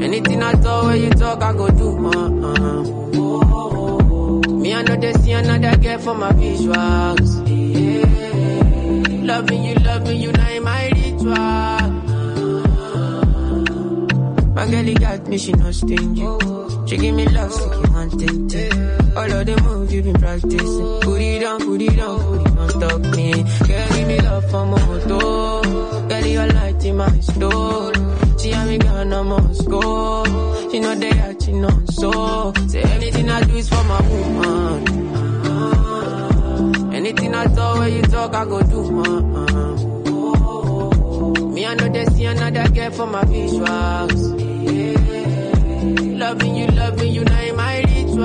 [0.02, 1.98] Anything I talk, when you talk, I go do.
[2.08, 2.84] Uh, uh.
[4.48, 7.47] Me, I know they see another girl for my visuals.
[9.28, 11.36] Loving you, loving you, now in my ritual.
[14.56, 16.26] My girl, got me, she not stingy.
[16.88, 18.74] She give me love, so you want it.
[19.18, 21.00] All of the moves you been practicing.
[21.02, 23.34] Put it down, put it down, put it on, stop me.
[23.34, 25.62] Girl, give me love for moto.
[26.08, 27.94] Girl, you're light in my store.
[28.40, 30.24] She and me gonna must go.
[30.72, 32.54] She know they acting on so.
[32.70, 35.37] Say anything I do is for my woman.
[37.08, 38.82] Anything I talk, when you talk, I go do.
[39.00, 39.04] Uh,
[39.40, 39.76] uh.
[41.54, 44.22] Me, I know they see another girl for my visuals.
[46.20, 48.18] Loving you, loving you, now in my ritual.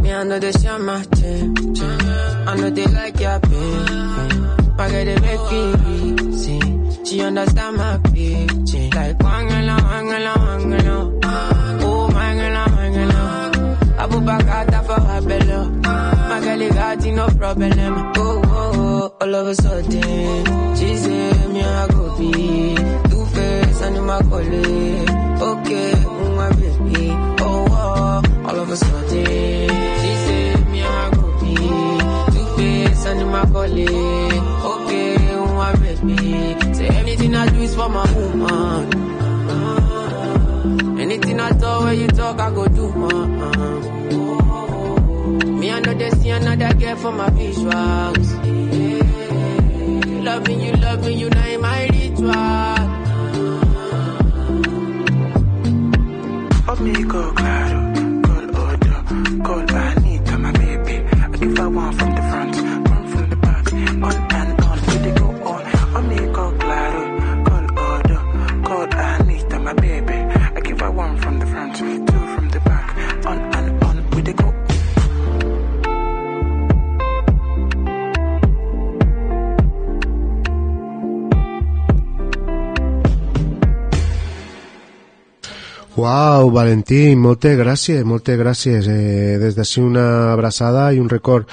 [0.00, 1.58] Me, I know they share my chip,
[2.46, 3.40] I know they like your.
[4.78, 5.74] My girl, they make me
[6.22, 7.04] reason.
[7.04, 8.90] She understand my pitching.
[8.90, 10.96] Like, wangala, wangala, wangala.
[11.82, 11.93] Oh,
[14.28, 15.68] out for her belly.
[15.82, 18.12] My girl, got no problem.
[18.16, 22.30] Oh, oh, oh, all of a sudden, she say, me, I go be.
[23.10, 25.10] Two face and my colleague.
[25.40, 25.94] Okay,
[26.36, 27.10] my baby.
[27.40, 29.26] Oh, oh, all of a sudden,
[30.00, 31.54] she say, me, I go be.
[32.34, 33.88] Two face and my colleague.
[34.64, 36.74] Okay, my baby.
[36.74, 39.14] Say anything I do is for my woman.
[40.98, 44.03] Anything I talk, when you talk, I go do, uh,
[46.34, 48.28] another girl for my visuals.
[48.74, 49.14] Yeah.
[50.24, 52.32] Love you loving you know my ritual.
[56.66, 57.73] Oh, me go glad.
[86.54, 88.86] Uau, Valentín, moltes gràcies, moltes gràcies.
[88.86, 91.48] Eh, des d'ací una abraçada i un record.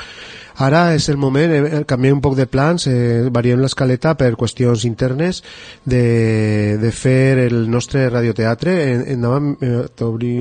[0.62, 4.86] Ara és el moment, eh, canviem un poc de plans, eh, variem l'escaleta per qüestions
[4.86, 5.42] internes
[5.86, 8.76] de, de fer el nostre radioteatre.
[8.92, 10.36] En, endavant, eh, t'obri...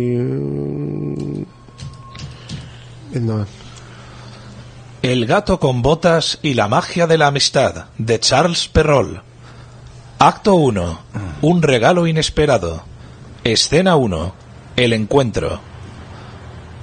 [3.14, 3.48] Endavant.
[5.00, 9.22] El gato con botas y la magia de la amistad, de Charles Perrault.
[10.18, 10.98] Acto 1.
[11.40, 12.82] Un regalo inesperado.
[13.42, 14.39] Escena 1.
[14.80, 15.60] El encuentro.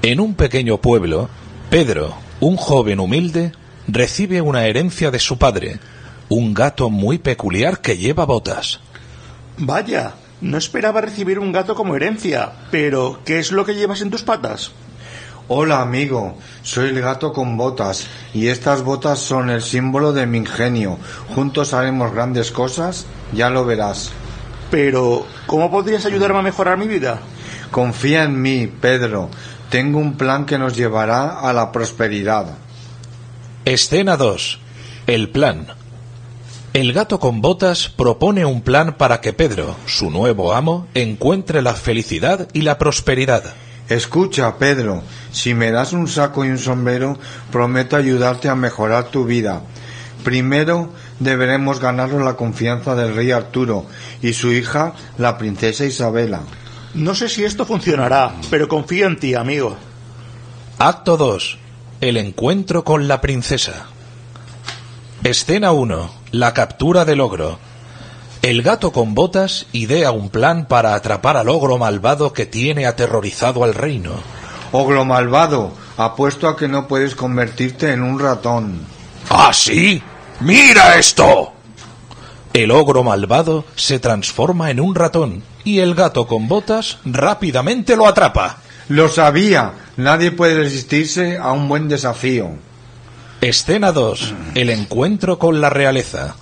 [0.03, 1.29] En un pequeño pueblo,
[1.71, 3.53] Pedro, un joven humilde,
[3.87, 5.79] recibe una herencia de su padre,
[6.29, 8.81] un gato muy peculiar que lleva botas.
[9.57, 14.11] Vaya, no esperaba recibir un gato como herencia, pero ¿qué es lo que llevas en
[14.11, 14.73] tus patas?
[15.47, 20.37] Hola amigo, soy el gato con botas y estas botas son el símbolo de mi
[20.37, 20.99] ingenio.
[21.33, 24.11] Juntos haremos grandes cosas, ya lo verás.
[24.69, 27.21] Pero, ¿cómo podrías ayudarme a mejorar mi vida?
[27.71, 29.29] Confía en mí, Pedro.
[29.69, 32.57] Tengo un plan que nos llevará a la prosperidad.
[33.65, 34.59] Escena 2.
[35.07, 35.67] El plan.
[36.73, 41.73] El gato con botas propone un plan para que Pedro, su nuevo amo, encuentre la
[41.73, 43.55] felicidad y la prosperidad.
[43.89, 45.01] Escucha, Pedro,
[45.31, 47.17] si me das un saco y un sombrero,
[47.51, 49.61] prometo ayudarte a mejorar tu vida.
[50.23, 53.85] Primero deberemos ganarnos la confianza del rey Arturo
[54.21, 56.41] y su hija, la princesa Isabela.
[56.93, 59.75] No sé si esto funcionará, pero confío en ti, amigo.
[60.79, 61.57] Acto 2.
[62.01, 63.87] El encuentro con la princesa.
[65.23, 66.09] Escena 1.
[66.31, 67.59] La captura del ogro.
[68.41, 73.63] El gato con botas idea un plan para atrapar al ogro malvado que tiene aterrorizado
[73.63, 74.11] al reino.
[74.71, 78.79] Ogro malvado, apuesto a que no puedes convertirte en un ratón.
[79.29, 80.01] ¿Ah, sí?
[80.39, 81.53] ¡Mira esto!
[82.57, 88.07] El ogro malvado se transforma en un ratón y el gato con botas rápidamente lo
[88.07, 88.57] atrapa.
[88.89, 89.73] Lo sabía.
[89.95, 92.49] Nadie puede resistirse a un buen desafío.
[93.41, 94.33] Escena 2.
[94.55, 96.35] El encuentro con la realeza.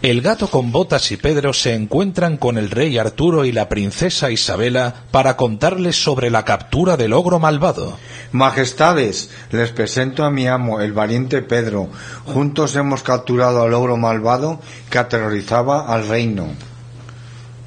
[0.00, 4.30] El gato con botas y Pedro se encuentran con el rey Arturo y la princesa
[4.30, 7.98] Isabela para contarles sobre la captura del ogro malvado.
[8.30, 11.88] Majestades, les presento a mi amo, el valiente Pedro.
[12.26, 16.46] Juntos hemos capturado al ogro malvado que aterrorizaba al reino.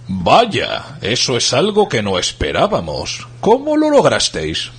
[0.08, 3.28] Vaya, eso es algo que no esperábamos.
[3.42, 4.72] ¿Cómo lo lograsteis?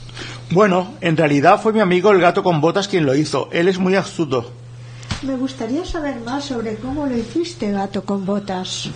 [0.49, 3.51] Bueno, en realidad fue mi amigo el gato con botas quien lo hizo.
[3.53, 4.62] Él es muy astuto.
[5.23, 8.91] Me gustaría saber más sobre cómo lo hiciste, gato con botas.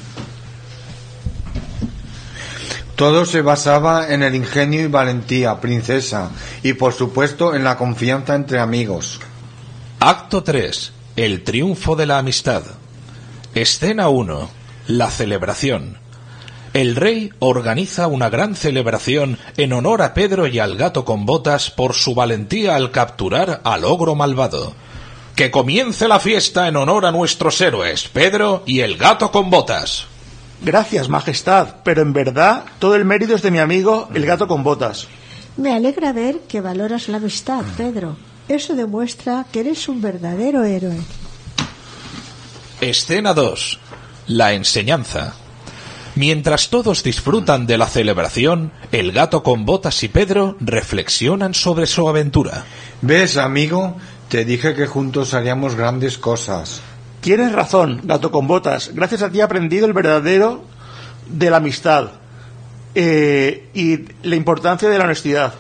[2.97, 6.31] Todo se basaba en el ingenio y valentía, princesa,
[6.63, 9.21] y por supuesto en la confianza entre amigos.
[10.01, 10.93] Acto 3.
[11.15, 12.63] El triunfo de la amistad.
[13.55, 14.51] Escena 1.
[14.89, 15.99] La celebración.
[16.73, 21.71] El rey organiza una gran celebración en honor a Pedro y al gato con botas
[21.71, 24.75] por su valentía al capturar al ogro malvado.
[25.37, 30.07] Que comience la fiesta en honor a nuestros héroes, Pedro y el gato con botas.
[30.63, 34.65] Gracias, Majestad, pero en verdad todo el mérito es de mi amigo el gato con
[34.65, 35.09] botas.
[35.59, 38.17] Me alegra ver que valoras la amistad, Pedro.
[38.49, 40.97] Eso demuestra que eres un verdadero héroe.
[42.81, 43.79] Escena 2.
[44.29, 45.35] La enseñanza.
[46.15, 52.09] Mientras todos disfrutan de la celebración, el gato con botas y Pedro reflexionan sobre su
[52.09, 52.65] aventura.
[53.03, 53.97] ¿Ves, amigo?
[54.29, 56.81] Te dije que juntos haríamos grandes cosas.
[57.21, 58.91] Tienes razón, gato con botas.
[58.95, 60.65] Gracias a ti he aprendido el verdadero
[61.29, 62.11] de la amistad
[62.95, 65.55] eh, y la importancia de la honestidad.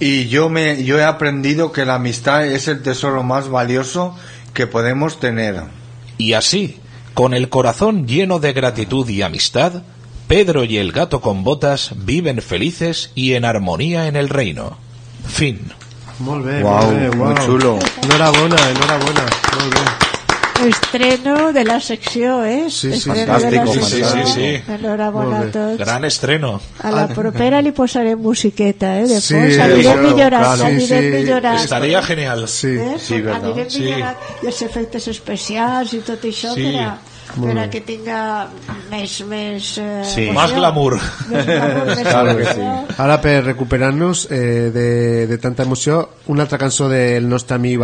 [0.00, 4.16] Y yo me, yo he aprendido que la amistad es el tesoro más valioso
[4.54, 5.62] que podemos tener.
[6.18, 6.80] Y así,
[7.14, 9.82] con el corazón lleno de gratitud y amistad,
[10.28, 14.78] Pedro y el gato con botas viven felices y en armonía en el reino.
[15.26, 15.72] Fin.
[16.18, 17.46] Molt bé, Guau, molt bé, molt guau.
[17.46, 17.78] xulo.
[18.02, 19.26] Enhorabona, enhorabona.
[19.58, 19.80] Molt bé.
[20.62, 22.66] Estreno de la secció, eh?
[22.70, 24.06] Sí, sí, Estreno de la fantàstic, secció.
[24.06, 24.32] sí, sí,
[24.62, 24.72] sí.
[24.72, 25.78] Enhorabona a tots.
[25.78, 26.60] Gran estreno.
[26.82, 29.06] A la propera li posarem musiqueta, eh?
[29.08, 30.64] Després Sí, anirem claro, millorant, claro.
[30.64, 31.16] anirem Sí, sí.
[31.16, 32.06] millorant.
[32.06, 32.48] Genial.
[32.48, 32.68] Sí.
[32.78, 32.96] Eh?
[33.00, 33.44] Sí, verdad.
[33.50, 33.80] Anirem Sí.
[33.82, 36.62] millorant i els efectes especials i tot això Sí.
[36.62, 36.98] per, a,
[37.36, 38.18] per a que tinga
[38.90, 39.14] més...
[39.28, 40.26] més eh, Sí.
[40.28, 40.34] emoció.
[40.36, 40.98] Más glamour.
[41.30, 42.98] Més glamour, més Claro que emoció.
[43.04, 44.88] Ara, per recuperar-nos eh, de,
[45.30, 46.02] de tanta emoció,
[46.32, 47.80] una altra cançó del nostre amic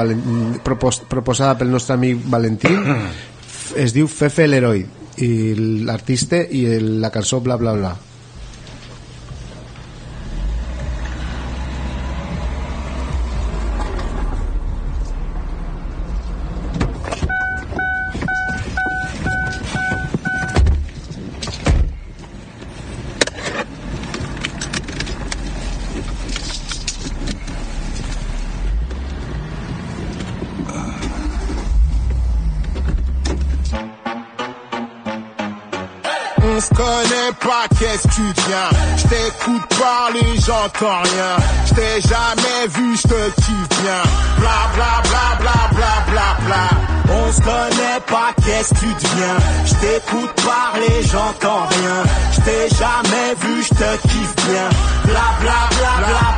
[0.64, 2.74] propos, proposada pel nostre amic Valentí
[3.84, 4.84] es diu Fefe l'heroi
[5.18, 5.32] i
[5.84, 7.96] l'artista i el, la cançó bla bla bla
[40.48, 41.32] j'entends rien.
[41.66, 44.02] Je t'ai jamais vu, je te kiffe bien.
[44.38, 46.64] Bla bla bla bla bla bla bla.
[47.10, 49.38] On se connaît pas, qu'est-ce que tu deviens?
[49.66, 51.98] Je t'écoute parler, j'entends rien.
[52.32, 54.68] Je t'ai jamais vu, je te kiffe bien.
[55.04, 56.20] Bla bla bla bla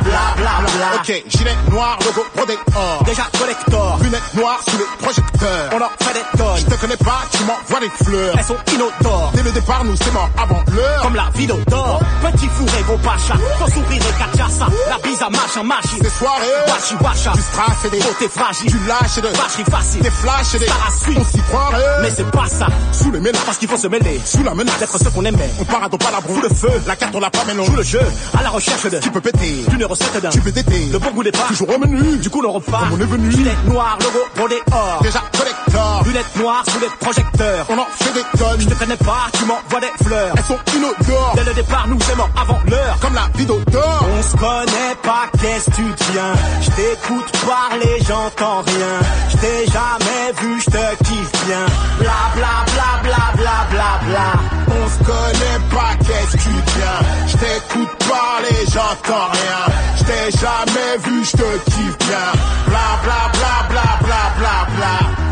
[0.95, 3.03] Ok, gilet noir, logo protector.
[3.05, 3.97] Déjà collector.
[4.03, 5.69] Lunettes noires sous les projecteurs.
[5.73, 6.57] On en fait des tonnes.
[6.57, 8.35] Je te connais pas, tu m'envoies des fleurs.
[8.37, 9.31] Elles sont inodores.
[9.33, 11.01] Dès le départ, nous c'est mort avant l'heure.
[11.01, 11.99] Comme la vie d'or.
[12.21, 13.33] Petit fourré, vos pacha.
[13.59, 14.67] Ton sourire est cachaça.
[14.89, 15.99] La bise à machin, machine.
[16.03, 16.45] Ces soirées.
[16.67, 17.31] Washi washa.
[17.33, 18.71] Du strass et des beautés fragiles.
[18.71, 19.27] Du lâche et de.
[19.27, 20.01] Vacherie facile.
[20.01, 20.67] Des flashs et des.
[20.67, 21.17] Sarassuie.
[21.17, 22.01] On s'y croirait.
[22.03, 22.67] Mais c'est pas ça.
[22.91, 23.41] Sous les ménages.
[23.45, 24.21] Parce qu'il faut se mêler.
[24.25, 24.77] Sous la menace.
[24.79, 25.49] D'être ce qu'on aimait.
[25.59, 26.81] On part à dos pas la Sous le feu.
[26.85, 27.65] La carte on l'a pas mais non.
[27.65, 28.01] Joue le jeu.
[28.37, 28.99] À la recherche de.
[28.99, 29.65] Qui peut péter.
[29.69, 30.29] D'une recette d'un.
[30.29, 30.87] Tu peux d'été.
[30.91, 31.47] Le bon goût des pas.
[31.47, 32.17] Toujours au menu.
[32.17, 32.79] Du coup, le repas.
[32.79, 33.31] Comme on est venu.
[33.31, 34.99] Gilet noir, logo, brodé or.
[35.01, 36.03] Déjà collector.
[36.05, 37.65] Lunettes noires sous les projecteurs.
[37.69, 38.61] On en fait des tonnes.
[38.61, 40.33] Je te connais pas, tu m'envoies des fleurs.
[40.35, 41.33] Elles sont inodores.
[41.35, 42.97] Dès le départ, nous aimons avant l'heure.
[43.01, 44.05] Comme la vie d'odeur.
[44.17, 48.93] On se connaît pas, qu'est-ce que tu deviens Je t'écoute parler, j'entends rien.
[49.29, 51.65] Je t'ai jamais vu, je te kiffe bien.
[51.99, 54.31] Bla bla bla bla bla bla bla.
[54.67, 59.73] On se connaît pas, qu'est-ce que tu deviens Je t'écoute parler, j'entends rien.
[59.97, 62.31] Je t'ai jamais vu, je te kiffe bien.
[62.67, 65.30] Bla bla bla bla bla bla bla.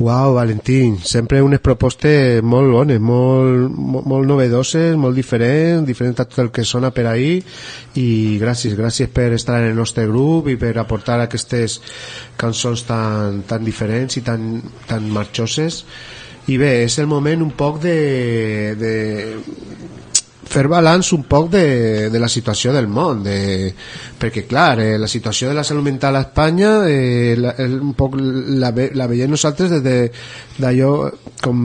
[0.00, 6.24] Uau, Valentín, sempre unes propostes molt bones, molt, molt, molt novedoses, molt diferents, diferents a
[6.24, 7.34] tot el que sona per ahí.
[8.00, 11.82] I gràcies, gràcies per estar en el nostre grup i per aportar aquestes
[12.40, 15.82] cançons tan, tan diferents i tan, tan marxoses.
[16.48, 17.98] I bé, és el moment un poc de,
[18.80, 18.94] de
[20.50, 23.70] fer balanç un poc de, de la situació del món de,
[24.18, 28.16] perquè clar, eh, la situació de la salut mental a Espanya eh, la, un poc
[28.18, 29.94] la, ve- la veiem nosaltres des de
[30.58, 30.92] d'allò
[31.42, 31.60] com,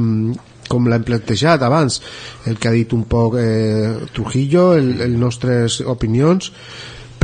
[0.70, 1.98] com l'hem plantejat abans
[2.46, 6.52] el que ha dit un poc eh, Trujillo el, el nostres opinions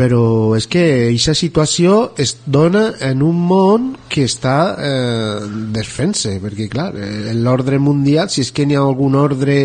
[0.02, 0.82] però és que
[1.12, 5.44] aquesta situació es dona en un món que està eh,
[5.76, 9.60] desfent-se perquè clar, eh, l'ordre mundial si és que n'hi ha algun ordre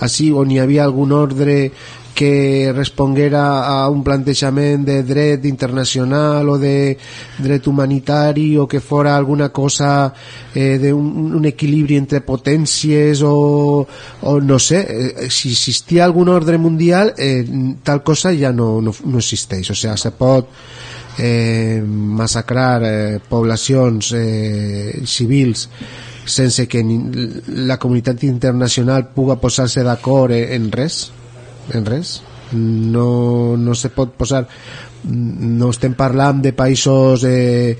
[0.00, 1.58] així o n'hi havia algun ordre
[2.14, 6.96] que responguera a un plantejament de dret internacional o de
[7.38, 10.12] dret humanitari o que fora alguna cosa
[10.54, 13.86] eh, de un, equilibri entre potències o,
[14.22, 17.44] o no sé, eh, si existia algun ordre mundial eh,
[17.82, 19.70] tal cosa ja no, no, no existeix.
[19.70, 20.48] O sea, se pot
[21.18, 25.68] eh, massacrar eh, poblacions eh, civils
[26.24, 26.84] sense que
[27.66, 31.10] la comunitat internacional puga posar-se d'acord eh, en res
[31.70, 32.20] en res?
[32.52, 34.46] No, no se pot posar
[35.04, 37.74] no estem parlant de països eh,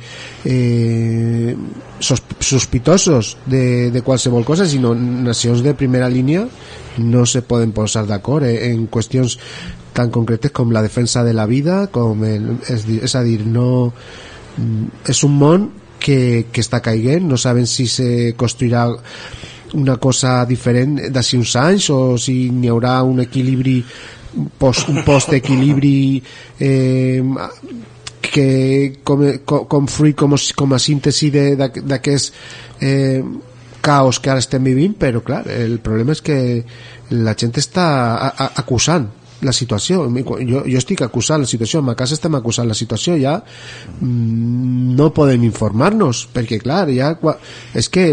[0.45, 1.57] eh,
[2.03, 6.49] sos, sospitosos de, de qualsevol cosa sinó nacions de primera línia
[6.99, 9.39] no se poden posar d'acord eh, en qüestions
[9.95, 13.93] tan concretes com la defensa de la vida com el, és, és a dir no,
[15.07, 15.71] és un món
[16.03, 18.89] que, que està caiguent no saben si se construirà
[19.79, 23.79] una cosa diferent d'ací uns anys o si n'hi haurà un equilibri
[24.59, 26.23] post, un post-equilibri
[26.61, 27.23] eh,
[28.23, 32.33] que com, com, com fruit, com, com a síntesi d'aquest
[32.81, 33.23] eh,
[33.83, 36.39] caos que ara estem vivint, però clar, el problema és que
[37.13, 39.09] la gent està a, a, acusant
[39.43, 40.05] la situació.
[40.47, 43.37] Jo, jo estic acusant la situació en ma casa estem acusant la situació ja
[44.01, 47.13] mm, no podem informar-nos perquè clar, ja,
[47.75, 48.05] és que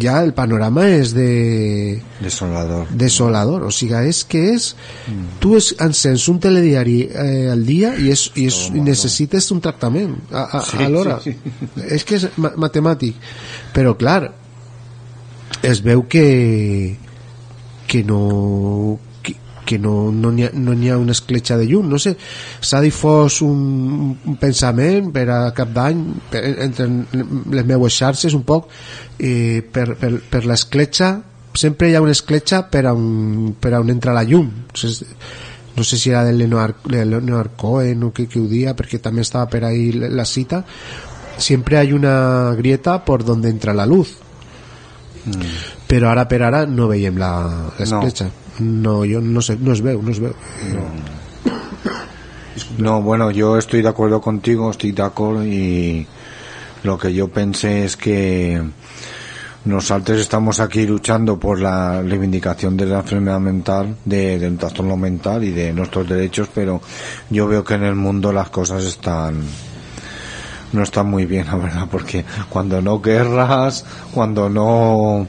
[0.00, 1.28] ja el panorama és de
[2.20, 2.88] Desolador.
[2.94, 4.70] desolador, o sigui, és que és
[5.40, 9.60] tu es, encens un telediari eh, al dia i, és, i, és, i necessites un
[9.64, 11.18] tractament a, a, Sí, a l'hora.
[11.24, 11.34] sí,
[11.90, 13.18] és que és ma matemàtic.
[13.74, 14.32] Però clar
[15.62, 16.96] es veu que
[17.86, 18.98] que no
[19.64, 22.16] que, no, no n'hi ha, no ha una escletxa de llum no sé,
[22.60, 26.88] s'ha difós un, un pensament per a cap d'any per- entre
[27.52, 28.68] les meues xarxes un poc
[29.18, 31.14] eh, per, per, per l'escletxa
[31.54, 34.50] sempre hi ha una escletxa per a on, per a on entra la llum.
[34.74, 35.06] No sé,
[35.76, 39.22] no sé si era de Leonard, Leonard Cohen o que, que ho dia perquè també
[39.22, 40.64] estava per ahí la cita.
[41.38, 44.16] Siempre hay una grieta por donde entra la luz.
[45.88, 47.30] Però ara per ara no veiem la
[47.78, 48.43] l'escletxa no.
[48.58, 50.34] Jo no sé, no es veu no es veu
[52.78, 56.06] No, bueno, yo estoy de acuerdo contigo, estoy de acuerdo y
[56.84, 58.62] Lo que yo pensé es que
[59.64, 65.42] nosotros estamos aquí luchando por la reivindicación de la enfermedad mental, de, del trastorno mental
[65.44, 66.82] y de nuestros derechos, pero
[67.30, 69.42] yo veo que en el mundo las cosas están
[70.74, 75.26] no están muy bien, la verdad, porque cuando no guerras, cuando no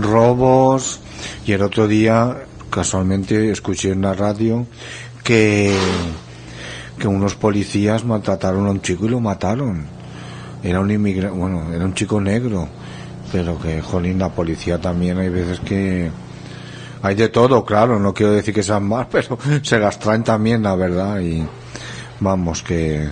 [0.00, 1.00] robos,
[1.46, 2.36] y el otro día
[2.70, 4.66] casualmente escuché en la radio
[5.24, 5.74] que
[7.00, 9.86] que unos policías maltrataron a un chico y lo mataron.
[10.62, 12.68] Era un inmigrante, bueno, era un chico negro,
[13.32, 16.10] pero que, jolín, la policía también hay veces que
[17.02, 20.62] hay de todo, claro, no quiero decir que sean más, pero se las traen también,
[20.62, 21.42] la verdad, y
[22.20, 23.08] vamos, que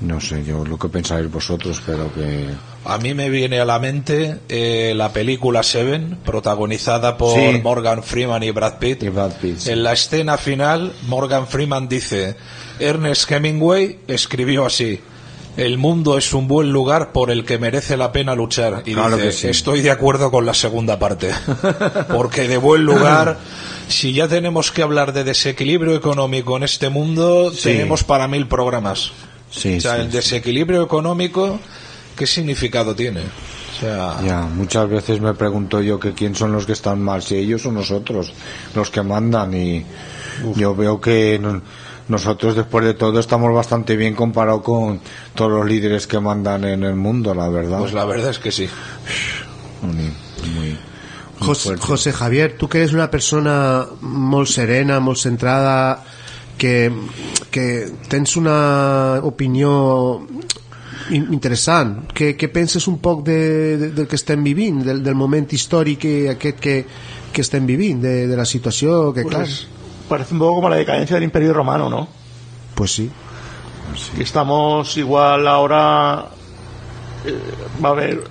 [0.00, 2.46] no sé yo lo que pensáis vosotros, pero que
[2.84, 7.60] A mí me viene a la mente eh, la película Seven, protagonizada por Sí.
[7.62, 9.02] Morgan Freeman y Brad Pitt.
[9.68, 12.36] En la escena final, Morgan Freeman dice,
[12.78, 15.00] Ernest Hemingway escribió así,
[15.58, 18.84] el mundo es un buen lugar por el que merece la pena luchar.
[18.86, 19.48] Y Claro dice, que sí.
[19.48, 21.30] estoy de acuerdo con la segunda parte.
[22.14, 23.38] Porque de buen lugar,
[23.88, 29.10] si ya tenemos que hablar de desequilibrio económico en este mundo, tenemos para mil programas.
[29.50, 31.58] O sea, el desequilibrio económico,
[32.18, 33.20] ¿qué significado tiene?
[33.22, 37.22] O sea, Ya, muchas veces me pregunto yo que quién son los que están mal,
[37.22, 38.32] si ellos o nosotros,
[38.74, 39.84] los que mandan y
[40.56, 41.62] yo veo que no-
[42.08, 45.00] nosotros después de todo estamos bastante bien comparado con
[45.34, 47.78] todos los líderes que mandan en el mundo, la verdad.
[47.78, 48.68] pues la verdad es que sí.
[49.82, 50.78] Muy, muy-
[51.40, 56.02] muy José, Javier, tu que eres una persona molt serena, molt centrada,
[56.56, 56.90] que,
[57.52, 60.40] que tens una opinió in-
[61.16, 63.40] interessant, que, que penses un poc de,
[63.78, 66.76] de, del que estem vivint, del, del moment històric que, aquest que,
[67.32, 69.66] que estem vivint, de, de la situació que, clar, Pues,
[70.08, 72.08] parece un poco como la decadencia del Imperio Romano, ¿no?
[72.78, 73.10] pues sí.
[74.14, 76.26] Que estamos igual ahora
[77.26, 77.34] eh,
[77.84, 78.22] va a haber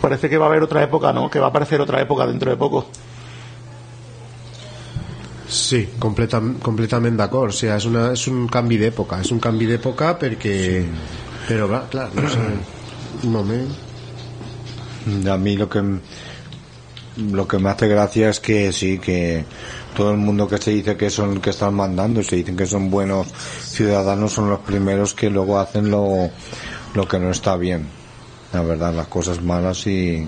[0.00, 1.30] parece que va a haber otra época, ¿no?
[1.30, 2.86] Que va a aparecer otra época dentro de poco.
[5.48, 7.54] Sí, completa, completament d'acord.
[7.54, 9.20] O sigui, és, una, és un canvi d'època.
[9.22, 10.56] És un canvi d'època perquè...
[10.82, 12.38] Però, clar, clar no sé,
[13.24, 13.70] un moment...
[15.28, 15.80] A mí lo que
[17.16, 19.44] lo que me hace gracia es que sí que
[19.96, 22.90] todo el mundo que se dice que son que están mandando se dicen que son
[22.90, 26.30] buenos ciudadanos son los primeros que luego hacen lo
[26.94, 27.86] lo que no está bien.
[28.52, 30.26] La verdad las cosas malas y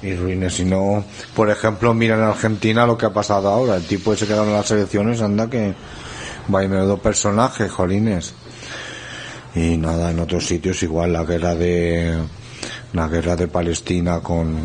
[0.00, 0.54] y ruines.
[0.54, 1.04] Si no
[1.34, 3.76] por ejemplo mira en Argentina lo que ha pasado ahora.
[3.76, 5.74] El tipo ese que ganó las elecciones anda que
[6.52, 8.34] va y menudo personaje jolines
[9.54, 12.16] y nada en otros sitios igual la guerra de
[12.92, 14.56] la guerra de Palestina con,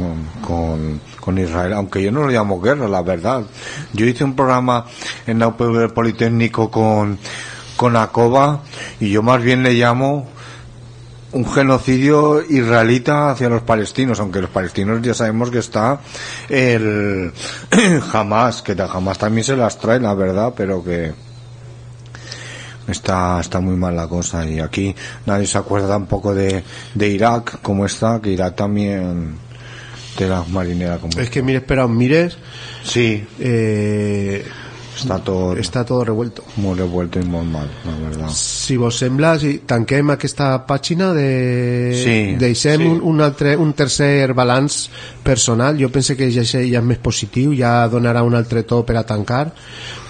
[0.45, 3.43] con, con Israel, aunque yo no lo llamo guerra, la verdad.
[3.91, 4.85] Yo hice un programa
[5.27, 7.17] en la UPV Politécnico con,
[7.75, 8.61] con Acoba
[8.99, 10.27] y yo más bien le llamo
[11.33, 15.99] un genocidio israelita hacia los palestinos, aunque los palestinos ya sabemos que está
[16.47, 17.33] el
[18.13, 21.11] Hamas, que Hamas también se las trae, la verdad, pero que
[22.87, 24.93] está está muy mal la cosa y aquí
[25.25, 26.63] nadie se acuerda tampoco de,
[26.93, 29.35] de Irak como está que Irak también
[30.17, 32.37] de la marinera como Es que mires per on mires,
[32.83, 34.43] sí eh,
[34.95, 36.43] está todo està tot revuelto.
[36.57, 41.97] muy revuelto y muy mal la verdad Si vos sembla, si tanquem aquesta pàgina de...
[42.03, 42.85] Sí, deixem sí.
[42.87, 44.89] Un, un, altre, un tercer balanç
[45.23, 45.79] personal.
[45.81, 48.97] Jo penso que ja, sé- ja és més positiu, ja donarà un altre to per
[49.01, 49.49] a tancar,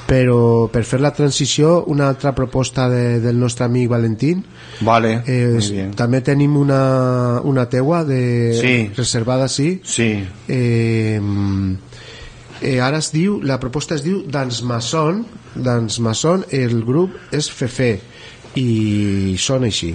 [0.08, 4.44] però per fer la transició, una altra proposta de, del nostre amic Valentín.
[4.82, 8.92] vale És, bien també tenim una, una teua de, Sí.
[8.98, 9.82] reservada, sí.
[9.84, 11.20] sí Eh,
[12.62, 15.26] eh, ara es diu, la proposta es diu Dans Mason,
[15.56, 18.00] Dans Mason, el grup és Fefe
[18.56, 19.94] i són així.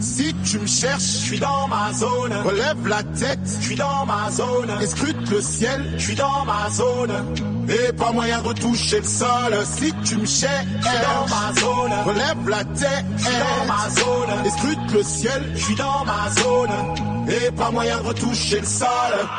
[0.00, 2.32] Si tu me cherches, je suis dans ma zone.
[2.44, 4.70] Relève la tête, je suis dans ma zone.
[4.80, 7.12] Escrute le ciel, je suis dans ma zone.
[7.68, 9.54] Et pas moyen de retoucher le sol.
[9.64, 11.92] Si tu me cherches, je suis dans ma zone.
[12.04, 14.46] Relève la tête, je suis dans ma zone.
[14.46, 17.28] Escrute le ciel, je suis dans ma zone.
[17.28, 18.88] Et pas moyen de retoucher le sol.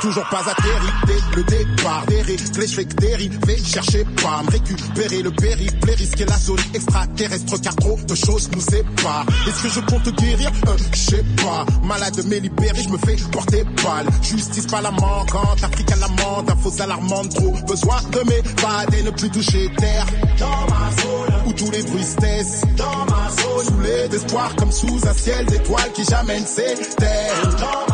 [0.01, 2.05] Toujours pas atterri dès le départ.
[2.07, 3.57] Des réglés, je fais que dériver.
[3.57, 8.15] Cherchez pas à me récupérer le périple et risquer la zone extraterrestre car trop de
[8.15, 9.25] choses nous séparent.
[9.47, 11.65] Est-ce que je compte guérir euh, Je sais pas.
[11.83, 14.07] Malade mais libéré, je me fais porter balle.
[14.21, 19.29] Justice pas la manquante, Afrique à l'amende, infos alarmantes, trop besoin de m'évader, ne plus
[19.29, 20.05] toucher terre.
[20.39, 22.61] Dans ma zone, où tous les bruits se taisent.
[22.77, 27.92] Dans ma zone, sous les espoirs comme sous un ciel d'étoiles qui jamais ne s'éteint.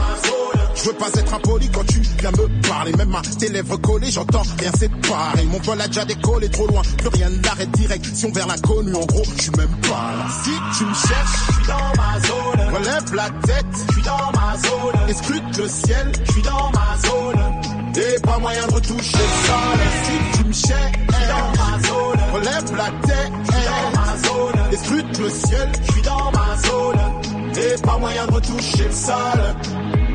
[0.81, 2.93] Je veux pas être impoli quand tu viens me parler.
[2.93, 5.43] Même à tes lèvres collées, j'entends rien séparer.
[5.45, 8.93] Mon vol a déjà décollé trop loin, plus rien n'arrête direction vers l'inconnu.
[8.95, 10.27] En gros, je suis même pas là.
[10.41, 12.75] Si tu me cherches, je suis dans ma zone.
[12.75, 15.09] Relève la tête, je suis dans ma zone.
[15.09, 17.61] Escrute le ciel, je suis dans ma zone.
[17.97, 19.79] Et pas moyen de retoucher le sol.
[20.05, 22.19] Si tu me cherches, je suis dans ma zone.
[22.33, 24.73] Relève la tête, je suis dans ma zone.
[24.73, 27.57] Escrute le ciel, je suis dans ma zone.
[27.57, 30.08] Et pas moyen de retoucher le sol.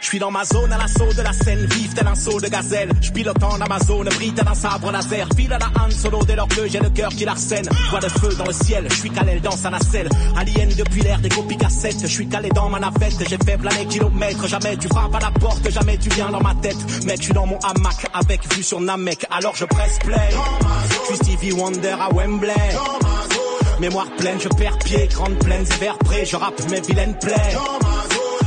[0.00, 2.48] Je suis dans ma zone à l'assaut de la scène, vive tel un saut de
[2.48, 2.90] gazelle.
[3.00, 5.26] Je pilote en Amazon, brille tel un sabre laser.
[5.36, 7.68] File à la Han solo dès lors que j'ai le cœur qui l'arsène.
[7.90, 10.08] Voix de feu dans le ciel, je suis calé dans sa nacelle.
[10.36, 13.18] Alien depuis l'air des copies cassettes, je suis calé dans ma navette.
[13.28, 16.54] J'ai fait planer kilomètres, jamais tu frappes à la porte, jamais tu viens dans ma
[16.54, 16.78] tête.
[17.04, 20.30] Mec, je dans mon hamac avec vue sur Namek, alors je presse play.
[20.90, 22.52] Je suis Stevie Wonder à Wembley.
[23.80, 27.56] Mémoire pleine, je perds pied, grande plaine, hiver prêt, je rappe mes vilaines plaies.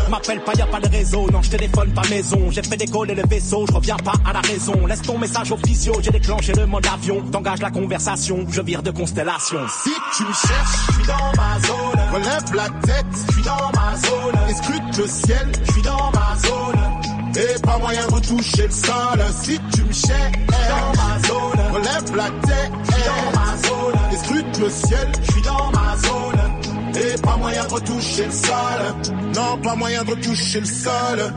[0.10, 3.14] M'appelle pas, y a pas de réseau, non je téléphone pas maison J'ai fait décoller
[3.14, 6.66] le vaisseau, je reviens pas à la raison Laisse ton message officieux, j'ai déclenché le
[6.66, 11.06] mode avion T'engages la conversation, je vire de constellation Si tu me cherches, je suis
[11.06, 12.00] dans ma zone.
[12.14, 14.50] Relève la tête, je suis dans ma zone.
[14.50, 17.36] Escrute le ciel, je suis dans ma zone.
[17.36, 19.20] Et pas moyen de retoucher le sol.
[19.42, 21.74] Si tu me cherches, dans ma zone.
[21.74, 22.72] Relève la tête,
[23.06, 24.14] dans ma zone.
[24.14, 26.69] Escrute le ciel, je suis dans ma zone.
[26.96, 29.14] Et pas moyen de retoucher le sol.
[29.36, 31.34] Non, pas moyen de retoucher le sol.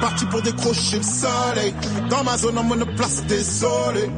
[0.00, 1.74] Parti pour décrocher le soleil.
[2.08, 4.10] Dans ma zone, en monoplace, désolé.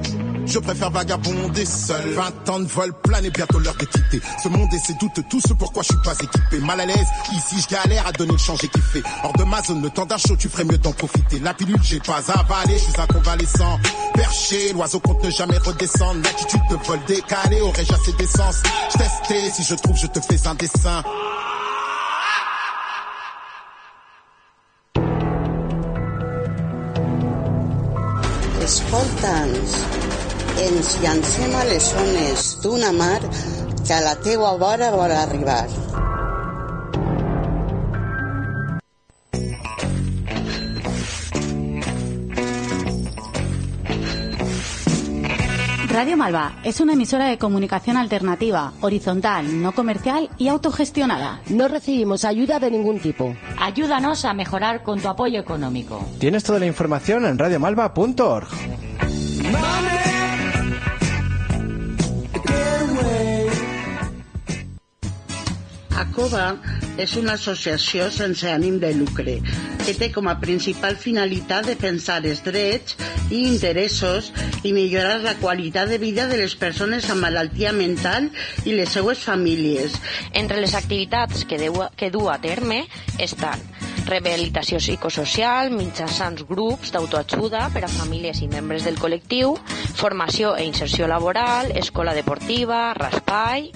[0.51, 2.11] Je préfère vagabonder seul.
[2.11, 4.21] 20 ans de vol plein et bientôt l'heure de quitter.
[4.43, 6.59] Ce monde et ses doutes, tout ce pourquoi je suis pas équipé.
[6.59, 9.03] Mal à l'aise, ici je galère à donner le change et kiffer.
[9.23, 11.39] Hors de ma zone, le temps d'un chaud, tu ferais mieux d'en profiter.
[11.39, 13.79] La pilule, j'ai pas avalé, je suis un convalescent.
[14.15, 16.21] Perché, l'oiseau compte ne jamais redescendre.
[16.25, 18.63] L'attitude de vol décalé, aurais-je assez d'essence?
[18.93, 21.05] Je testais, si je trouve, je te fais un dessin.
[30.59, 33.21] Ens llancem a les zones d'una mar
[33.87, 35.67] que a la teua vora vol arribar.
[46.01, 51.43] Radio Malva es una emisora de comunicación alternativa, horizontal, no comercial y autogestionada.
[51.51, 53.35] No recibimos ayuda de ningún tipo.
[53.59, 56.03] Ayúdanos a mejorar con tu apoyo económico.
[56.19, 58.49] Tienes toda la información en radiomalva.org.
[66.01, 66.47] ACOVA
[67.01, 69.39] és una associació sense ànim de lucre
[69.85, 72.97] que té com a principal finalitat defensar els drets
[73.31, 74.31] i interessos
[74.63, 78.29] i millorar la qualitat de vida de les persones amb malaltia mental
[78.65, 79.97] i les seues famílies.
[80.33, 82.85] Entre les activitats que, deu, que du a terme
[83.19, 83.63] estan
[84.11, 89.55] rehabilitació psicosocial mitjançant grups d'autoajuda per a famílies i membres del col·lectiu,
[89.95, 93.71] formació e inserció laboral, escola deportiva, raspai,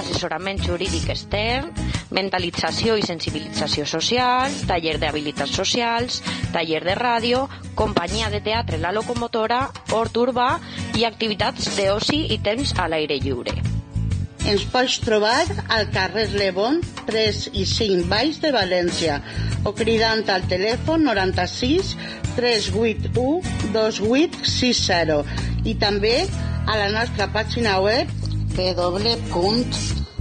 [0.00, 1.70] assessorament jurídic extern,
[2.14, 6.20] mentalització i sensibilització social, taller d'habilitats socials,
[6.54, 10.50] taller de ràdio, companyia de teatre La Locomotora, hort urbà
[10.96, 13.56] i activitats d'oci i temps a l'aire lliure.
[14.46, 15.40] Ens pots trobar
[15.74, 16.78] al carrer Lebón
[17.08, 19.16] 3 i 5 Baix de València
[19.66, 21.96] o cridant al telèfon 96
[22.36, 26.14] 381 2860 i també
[26.66, 28.25] a la nostra pàgina web
[28.56, 30.16] www.acova.org.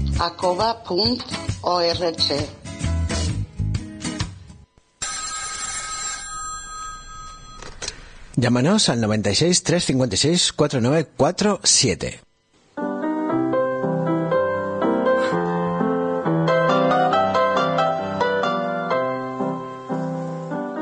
[8.36, 12.20] Llámanos al 96 356 4947.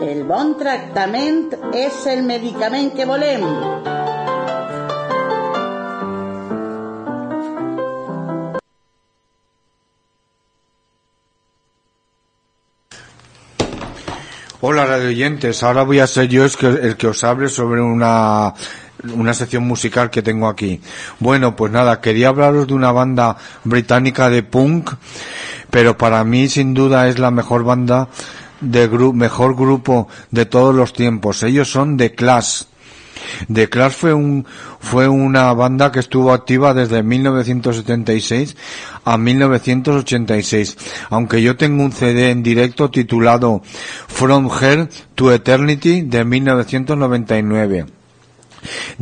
[0.01, 4.02] El bon tractament és el medicament que volem.
[14.65, 18.53] Hola radio oyentes, ahora voy a ser yo el que os hable sobre una,
[19.13, 20.79] una sección musical que tengo aquí.
[21.19, 23.35] Bueno, pues nada, quería hablaros de una banda
[23.65, 24.91] británica de punk,
[25.69, 28.07] pero para mí sin duda es la mejor banda
[28.61, 31.43] de gru- mejor grupo de todos los tiempos.
[31.43, 32.61] Ellos son The Clash.
[33.51, 34.45] The Clash fue un,
[34.79, 38.55] fue una banda que estuvo activa desde 1976
[39.03, 40.77] a 1986.
[41.09, 43.61] Aunque yo tengo un CD en directo titulado
[44.07, 48.02] From Here to Eternity de 1999.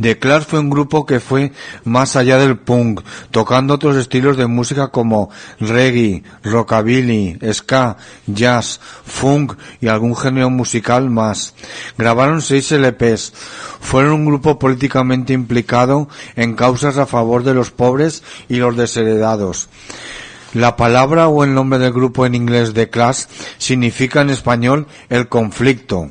[0.00, 1.52] The Clash fue un grupo que fue
[1.84, 7.96] más allá del punk, tocando otros estilos de música como reggae, rockabilly, ska,
[8.26, 11.54] jazz, funk y algún género musical más.
[11.98, 13.32] Grabaron seis LPs.
[13.80, 19.68] Fueron un grupo políticamente implicado en causas a favor de los pobres y los desheredados.
[20.54, 23.24] La palabra o el nombre del grupo en inglés The Clash
[23.56, 26.10] significa en español el conflicto.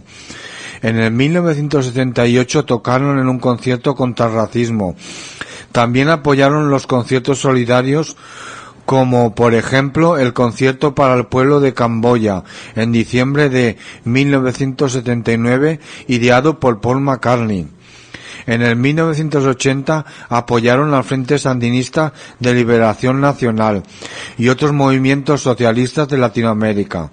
[0.82, 4.96] En el 1978 tocaron en un concierto contra el racismo.
[5.72, 8.18] También apoyaron los conciertos solidarios
[8.86, 12.44] como por ejemplo el concierto para el pueblo de Camboya
[12.76, 17.68] en diciembre de 1979 ideado por Paul McCartney.
[18.48, 23.84] En el 1980 apoyaron al Frente Sandinista de Liberación Nacional
[24.38, 27.12] y otros movimientos socialistas de Latinoamérica.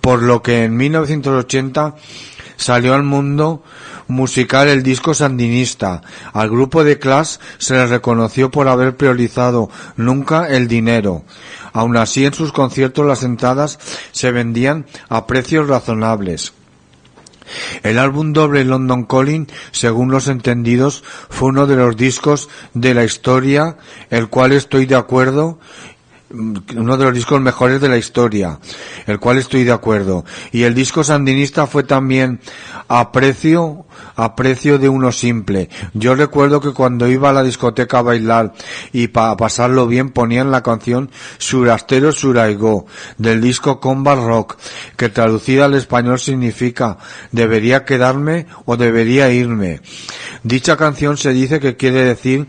[0.00, 1.94] Por lo que en 1980
[2.60, 3.62] salió al mundo
[4.06, 6.02] musical el disco sandinista.
[6.34, 11.24] Al grupo de Clash se le reconoció por haber priorizado nunca el dinero.
[11.72, 13.78] Aun así en sus conciertos las entradas
[14.12, 16.52] se vendían a precios razonables.
[17.82, 23.04] El álbum doble London Calling, según los entendidos, fue uno de los discos de la
[23.04, 23.76] historia,
[24.10, 25.58] el cual estoy de acuerdo,
[26.32, 28.58] uno de los discos mejores de la historia,
[29.06, 30.24] el cual estoy de acuerdo.
[30.52, 32.40] Y el disco sandinista fue también
[32.88, 33.84] a precio,
[34.16, 35.68] a precio de uno simple.
[35.92, 38.52] Yo recuerdo que cuando iba a la discoteca a bailar
[38.92, 42.86] y para pasarlo bien ponían la canción Surastero Suraigo
[43.18, 44.56] del disco Combat Rock,
[44.96, 46.98] que traducida al español significa
[47.32, 49.80] debería quedarme o debería irme.
[50.42, 52.46] Dicha canción se dice que quiere decir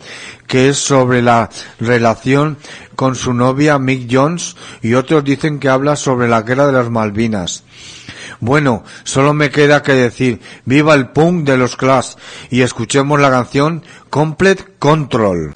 [0.47, 2.57] que es sobre la relación
[3.01, 6.91] con su novia Mick Jones y otros dicen que habla sobre la guerra de las
[6.91, 7.63] Malvinas.
[8.39, 12.13] Bueno, solo me queda que decir viva el punk de los Clash
[12.51, 13.81] y escuchemos la canción
[14.11, 15.55] Complete Control.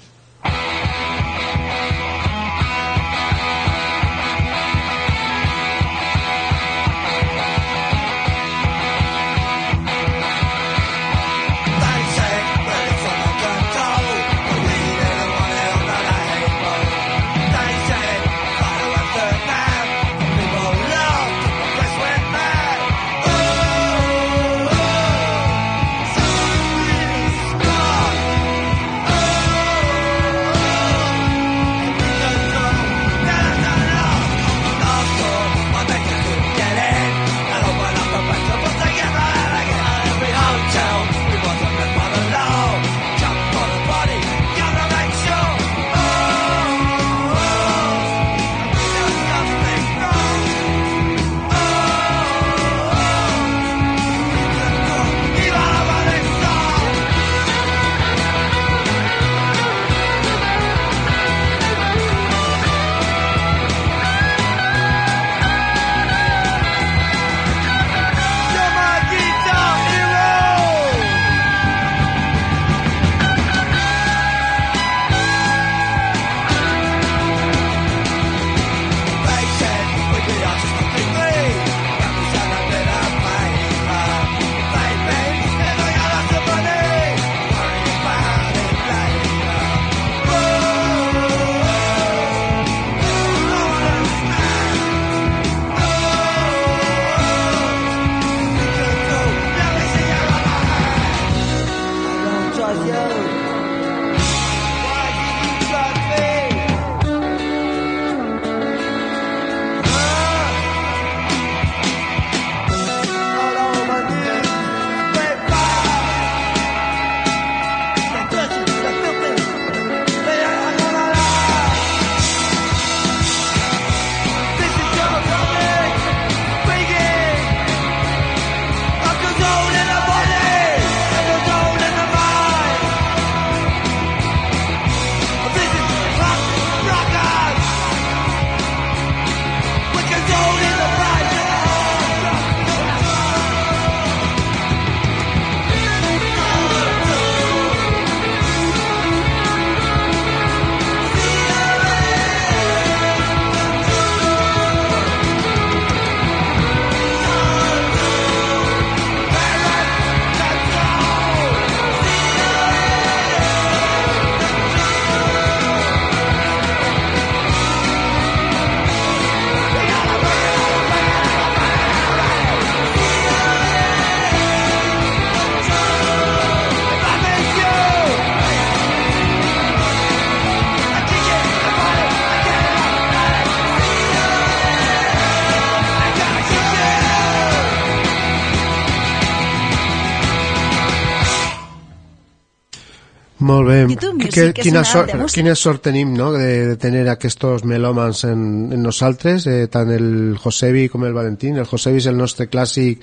[193.65, 194.29] Molt bé.
[194.29, 196.31] Que- que- quina, sort, quina sort tenim no?
[196.33, 201.57] de, de tenir aquests melòmans en, en nosaltres, eh, tant el Josebi com el Valentín.
[201.57, 203.01] El Josebi és el nostre clàssic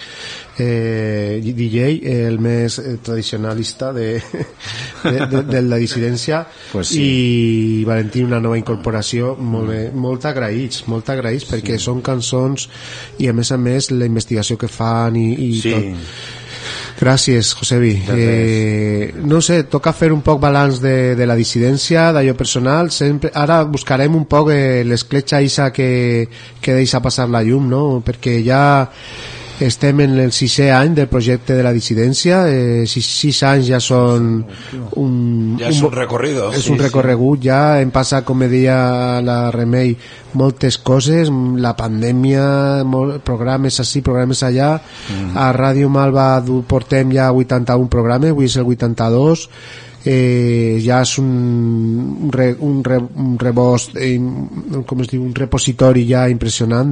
[0.59, 4.21] eh, DJ, el més eh, tradicionalista de,
[5.05, 7.03] de, de, de la dissidència Pues sí.
[7.03, 12.69] i Valentín una nova incorporació molt, bé, molt agraïts, molt agraïts perquè són cançons
[13.19, 15.71] i a més a més la investigació que fan i, i Sí.
[15.73, 16.41] tot
[17.03, 17.96] Gràcies, Josebi.
[18.14, 22.92] Eh, no sé, toca fer un poc balanç de, de la dissidència, d'allò personal.
[22.94, 26.28] Sempre, ara buscarem un poc eh, l'escletxa isa que,
[26.62, 27.82] que deixa passar la llum, no?
[28.07, 28.62] Perquè ja
[29.67, 32.43] estem en el sisè any del projecte de la dissidència.
[32.49, 34.45] Eh, sis, sis anys ja són
[35.01, 35.57] un...
[35.61, 36.51] Ja és un recorrido.
[36.53, 36.85] És Sí, un sí.
[36.85, 39.95] recorregut, ja hem passat, com deia la Remei,
[40.39, 41.29] moltes coses,
[41.63, 44.75] la pandèmia, molt, programes així, programes allà.
[45.13, 45.37] Mm.
[45.37, 49.49] A Ràdio Malva du- portem ja 81 programes, avui és el 82.
[50.05, 51.28] Eh, ja és un,
[52.26, 54.18] un, re, un, re, un rebost, eh,
[54.86, 56.90] com es diu, un repositori ja impressionant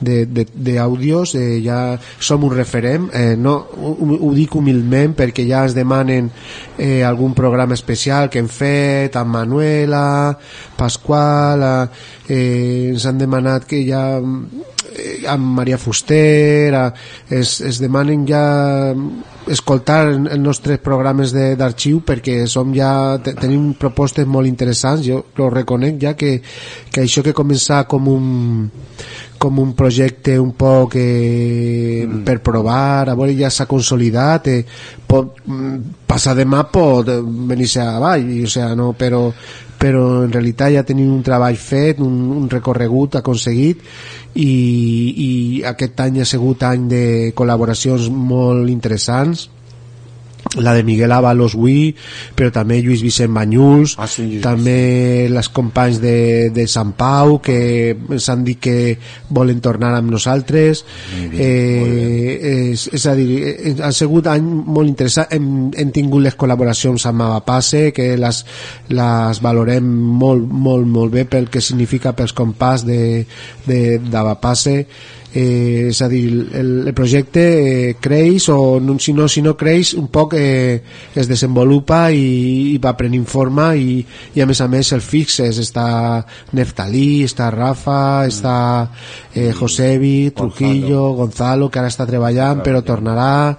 [0.00, 5.76] d'àudios, eh, ja som un referent, eh, no, ho, ho dic humilment perquè ja ens
[5.76, 6.30] demanen
[6.78, 10.32] eh, algun programa especial que hem fet amb Manuela,
[10.78, 11.60] Pasqual,
[12.28, 14.16] eh, ens han demanat que ja
[15.30, 16.90] amb Maria Fuster, eh,
[17.40, 18.42] es, es demanen ja
[19.50, 25.24] escoltar els nostres programes de- d'arxiu perquè som ja, te, tenim propostes molt interessants, jo
[25.36, 26.38] ho reconec ja que,
[26.90, 28.70] que això que començar com un
[29.44, 34.62] com un projecte un poc eh, per provar, a veure ja s'ha consolidat, eh,
[35.06, 39.26] pot, mm, passar demà pot eh, venir-se avall, o sea, no, però,
[39.84, 43.82] però en realitat ja tenim un treball fet, un, un recorregut aconseguit
[44.40, 45.32] i, i
[45.68, 47.04] aquest any ha sigut any de
[47.36, 49.50] col·laboracions molt interessants
[50.56, 51.94] la de Miguel Ábalos Hui,
[52.36, 57.38] però també Lluís Vicent Banyuls, Ah, sí, Lluís també les companys de, de Sant Pau
[57.42, 57.56] que
[57.94, 58.76] ens han dit que
[59.34, 60.84] volen tornar amb nosaltres.
[61.14, 65.30] Eh, és, és a dir eh, ha sigut any molt interessant.
[65.34, 68.44] Hem, hem tingut les col·laboracions amb Avapasse que les,
[68.94, 69.90] les valorem
[70.22, 73.24] molt, molt, molt bé pel que significa pels compàs de,
[73.66, 74.78] de, d'Avapasse
[75.34, 76.24] eh, és a dir,
[76.54, 80.80] el, el projecte eh, creix o no, si, no, si no creix un poc eh,
[81.14, 83.98] es desenvolupa i, i va prenent forma i,
[84.34, 85.86] i a més a més el fixes està
[86.54, 88.56] Neftalí, està Rafa està
[89.34, 92.62] eh, Josebi Trujillo, Gonzalo que ara està treballant.
[92.64, 93.58] però tornarà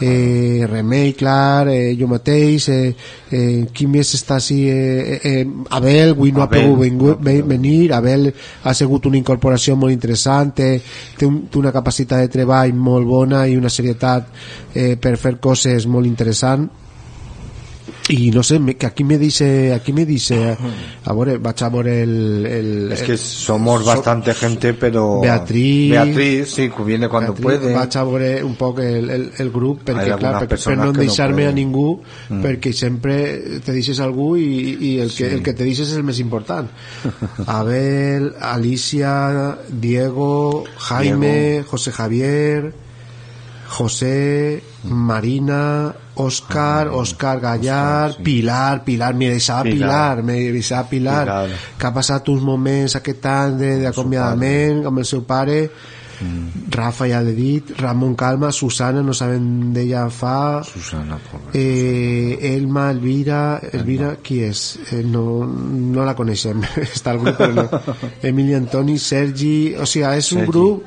[0.00, 2.94] eh, Remei, clar eh, jo mateix eh,
[3.30, 5.46] eh, qui més està així eh, eh,
[5.76, 8.30] Abel, avui no ha Abel, pogut venir, ve- venir Abel
[8.64, 10.70] ha sigut una incorporació molt interessant té,
[11.18, 14.28] té, un, té una capacitat de treball molt bona i una serietat
[14.74, 16.68] eh, per fer coses molt interessant
[18.10, 20.56] i no sé, me- que aquí me dice aquí me dice
[21.04, 25.20] a veure, vaig a veure el, el Es que el- somos so- bastante gente, pero...
[25.20, 27.74] Beatriz Beatriz, sí, viene cuando Beatriz, puede.
[28.04, 32.00] veure un poc el, el, el grup perquè, clar, per, no deixar-me a ningú
[32.30, 32.42] Mm.
[32.42, 35.34] perquè sempre te deixes algú i, i el, que, Sí.
[35.36, 36.68] el que te deixes és el més important
[37.46, 42.72] Abel, Alicia Diego, Jaime José Javier
[43.68, 50.16] José Marina Oscar, Oscar Gallar, Pilar, Pilar, me deixava Pilar.
[50.16, 51.48] Pilar, me deixava Pilar, Pilar.
[51.78, 55.62] que ha passat uns moments aquest any de- d'acomiadament amb el seu pare,
[56.70, 61.54] Rafa ja l'he dit, Ramon Calma, Susana, no sabem d'ella fa, Susana, pobre.
[61.56, 64.78] eh, Elma, Elvira, Elvira, qui és?
[64.92, 67.64] Eh, no, no la coneixem, està al grup però no.
[68.28, 70.52] Emili Antoni, Sergi, o sigui, és un Sergi.
[70.52, 70.84] grup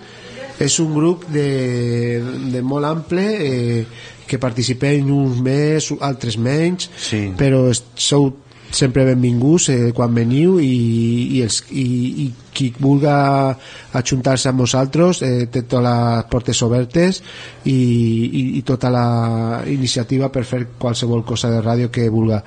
[0.62, 2.22] és un grup de,
[2.54, 3.86] de molt ample eh,
[4.28, 7.32] que participem uns més, altres menys Sí.
[7.38, 8.32] però es- sou
[8.74, 11.84] sempre benvinguts eh, quan veniu i, i, els, i,
[12.24, 13.56] i qui vulga
[13.94, 17.20] ajuntar-se amb nosaltres eh, té totes les portes obertes
[17.66, 22.42] i, i, i tota la iniciativa per fer qualsevol cosa de ràdio que vulga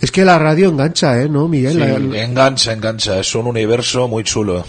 [0.00, 1.74] és que la ràdio enganxa, eh, no, Miguel?
[1.74, 3.18] Sí, La- la- engancha, engancha.
[3.20, 4.64] Es un universo muy chulo.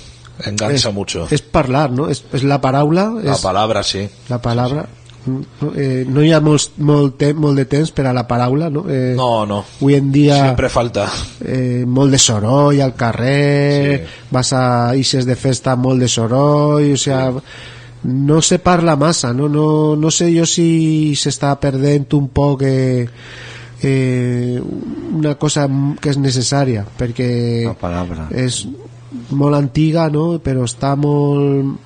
[0.45, 1.27] Engancha es, mucho.
[1.32, 2.09] És parlar, no?
[2.09, 4.01] És, la paraula, La és palabra, sí.
[4.27, 4.82] la paraula.
[4.82, 5.01] No,
[5.76, 8.86] eh, no hi ha molt, molt, te, molt de temps per a la paraula, no?
[8.89, 9.59] Eh, No, no.
[9.80, 11.07] Avui en dia Siempre falta.
[11.45, 16.97] eh, molt de soroll al carrer, vas a ixes de festa molt de soroll, o
[16.97, 17.32] sea,
[18.03, 23.05] no se parla massa, no, no, no sé jo si s'està perdent un poc eh,
[23.84, 24.59] eh,
[25.13, 25.67] una cosa
[26.01, 28.28] que és necessària, perquè La palabra.
[28.34, 28.63] és
[29.30, 30.39] molt antiga, no?
[30.41, 31.78] però està molt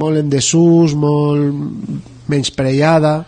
[0.00, 3.18] molt en desús, molt menyspreada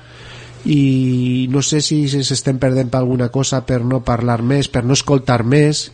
[0.66, 4.96] i no sé si s'estem perdent per alguna cosa per no parlar més, per no
[4.96, 5.90] escoltar més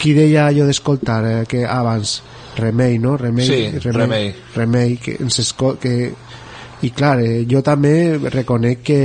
[0.00, 2.22] qui deia allò d'escoltar eh, que abans
[2.54, 3.16] Remei, no?
[3.18, 4.32] Remei, Sí, Remei.
[4.54, 6.12] Remei que ens que
[6.84, 9.00] i clar, eh, jo també reconec que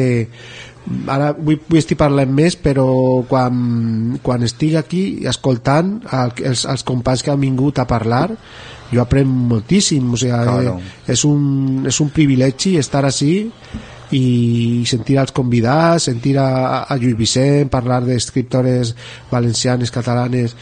[1.08, 2.88] ara vull, vull estar parlant més però
[3.30, 8.30] quan, quan estic aquí escoltant el, els, els companys que han vingut a parlar
[8.90, 10.80] jo aprenc moltíssim o sigui, Claro.
[10.80, 13.34] eh, és, un, és un privilegi estar així
[14.18, 16.48] i sentir als convidats, sentir a,
[16.90, 18.96] a Lluís Vicent parlar d'escriptores
[19.30, 20.56] valencianes, catalanes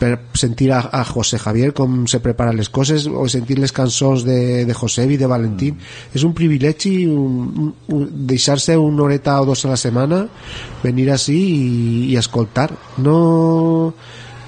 [0.00, 4.24] per sentir a, a José Javier com se preparen les coses o sentir les cançons
[4.24, 5.76] de, de Josebi, de Valentín
[6.16, 10.24] és un privilegi un, un, deixar-se una horeta o dos a la setmana
[10.82, 11.68] venir així i,
[12.14, 12.70] i escoltar.
[13.04, 13.92] No,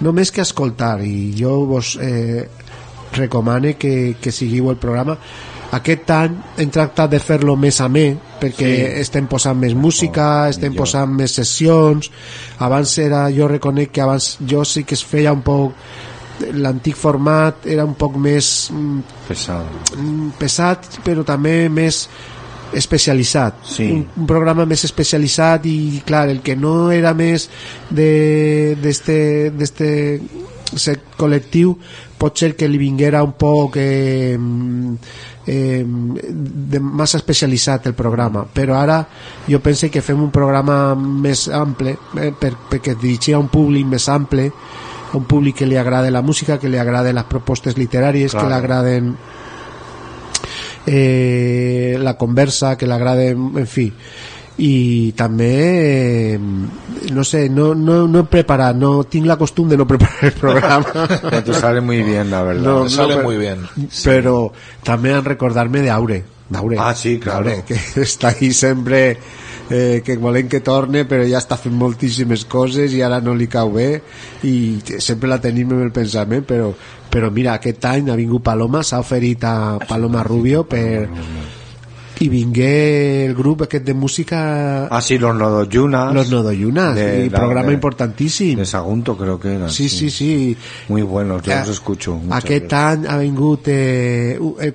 [0.00, 2.48] no més que escoltar i jo vos eh,
[3.12, 5.18] recomane que, que seguiu el programa
[5.72, 9.00] aquest any hem tractat de fer-lo més a més perquè Sí.
[9.00, 10.84] estem posant més música, Oh, estem millor.
[10.84, 12.10] posant més sessions
[12.58, 15.72] abans era, jo reconec que abans jo sí que es feia un poc
[16.52, 19.66] l'antic format era un poc més mm, Pesado.
[19.96, 22.08] mm, pesat però també més
[22.72, 23.84] especialitzat Sí.
[23.92, 27.48] un, un programa més especialitzat i clar, el que no era més
[27.90, 30.20] de d'este
[30.72, 31.76] d'este se- col·lectiu
[32.18, 34.36] pot ser que li vinguera un poc eh,
[35.46, 39.00] eh, de massa especialitzat el programa però ara
[39.48, 43.86] jo penso que fem un programa més ample eh, per, perquè dirigir a un públic
[43.86, 44.48] més ample
[45.12, 48.46] a un públic que li agrada la música que li agrada les propostes literàries Claro.
[48.46, 49.16] que li agraden
[50.86, 53.92] eh, la conversa que l'agrada en fi
[54.58, 56.38] i també
[57.12, 60.32] no sé, no, no, no he preparat no tinc la costum de no preparar el
[60.36, 61.06] programa
[61.46, 62.62] te sale muy bien, la verdad.
[62.62, 63.66] No, Me sale muy bien.
[64.04, 64.52] pero
[64.84, 66.22] també en recordarme d'Aure
[66.52, 67.44] d'Aure Ah, sí, claro.
[67.48, 67.74] D'Aure, que
[68.04, 69.16] està ahí sempre
[69.70, 73.48] eh, que volem que torne però ja està fent moltíssimes coses i ara no li
[73.48, 74.02] cau bé
[74.44, 76.74] i sempre la tenim en el pensament però,
[77.10, 81.08] però mira, aquest any ha vingut Paloma s'ha oferit a Paloma Rubio per
[82.20, 86.14] i vingué el grup aquest de música Ah, sí, los Nodoyunas.
[86.14, 88.58] Los Nodoyunas, y la- programa de- importantíssim.
[88.58, 89.68] De Sagunto creo que era.
[89.68, 90.56] Sí, sí, sí.
[90.88, 92.20] Muy buenos, yo Eh, los escucho.
[92.30, 92.72] Aquest veces.
[92.72, 94.72] any ha vingut eh, eh,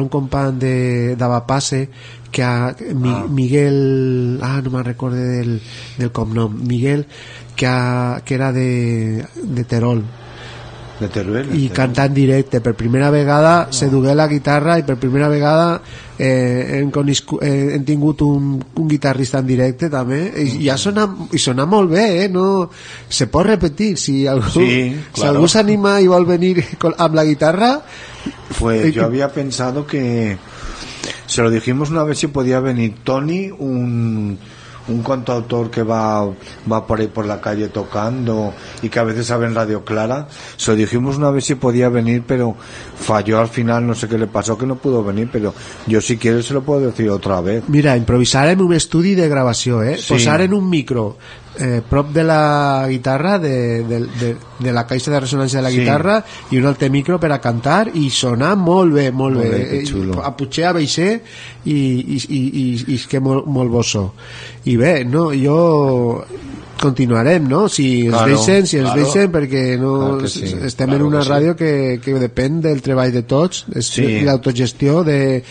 [0.00, 1.88] un company de d'Avapasse
[2.30, 3.26] que ha, Mi, Ah.
[3.28, 5.60] Miguel ah no me'n recorde del,
[5.98, 7.06] del cognom Miguel
[7.56, 10.02] que, ha, que era de, de Terol
[11.02, 11.50] De Teruel.
[11.58, 15.80] i cantar en directe per primera vegada se dugué la guitarra i per primera vegada
[16.18, 20.78] eh, hem, coniscu, eh, hem tingut un, un guitarrista en directe també i, i, ha
[20.78, 22.28] sonat, i sona molt bé eh?
[22.30, 22.70] no,
[23.08, 25.48] se pot repetir si algú, Sí, si claro.
[25.48, 27.74] s'anima i vol venir con, amb la guitarra
[28.58, 30.36] Pues Eh, yo había pensado que
[31.26, 34.38] se lo dijimos una vez si podía venir Tony, un,
[34.88, 36.26] un cantautor que va,
[36.70, 38.52] va por ahí por la calle tocando
[38.82, 40.28] y que a veces sabe en Radio Clara.
[40.56, 42.56] Se lo dijimos una vez si podía venir, pero
[42.96, 45.54] falló al final, no sé qué le pasó, que no pudo venir, pero
[45.86, 47.64] yo si quieres se lo puedo decir otra vez.
[47.68, 49.98] Mira, improvisarem un estudi de gravació, eh?
[49.98, 50.14] Sí.
[50.14, 51.16] Posar en un micro
[51.58, 55.70] eh, prop de la guitarra, de, de, de, de la caixa de ressonància de la
[55.70, 55.80] Sí.
[55.80, 59.58] guitarra, i un altre micro per a cantar i sonar molt bé, molt, Molt bé.
[59.58, 60.20] bé, Eh.
[60.24, 61.20] A potser a baixer
[61.64, 64.12] i, i, i, i, i és que molt, molt bo so.
[64.64, 66.24] I bé, no, jo
[66.82, 67.68] continuarem, no?
[67.68, 69.02] Si ens Claro, deixen, si ens claro.
[69.04, 71.30] deixen, perquè no Clar que sí, estem claro en una que sí.
[71.30, 74.20] ràdio que, que depèn del treball de tots, és Sí.
[74.26, 75.44] l'autogestió de,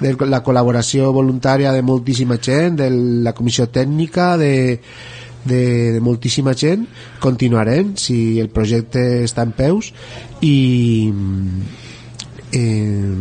[0.00, 4.80] de la col·laboració voluntària de moltíssima gent, de la comissió tècnica, de,
[5.44, 6.86] de, de moltíssima gent.
[7.20, 9.92] Continuarem si el projecte està en peus
[10.42, 11.12] i
[12.52, 13.14] eh,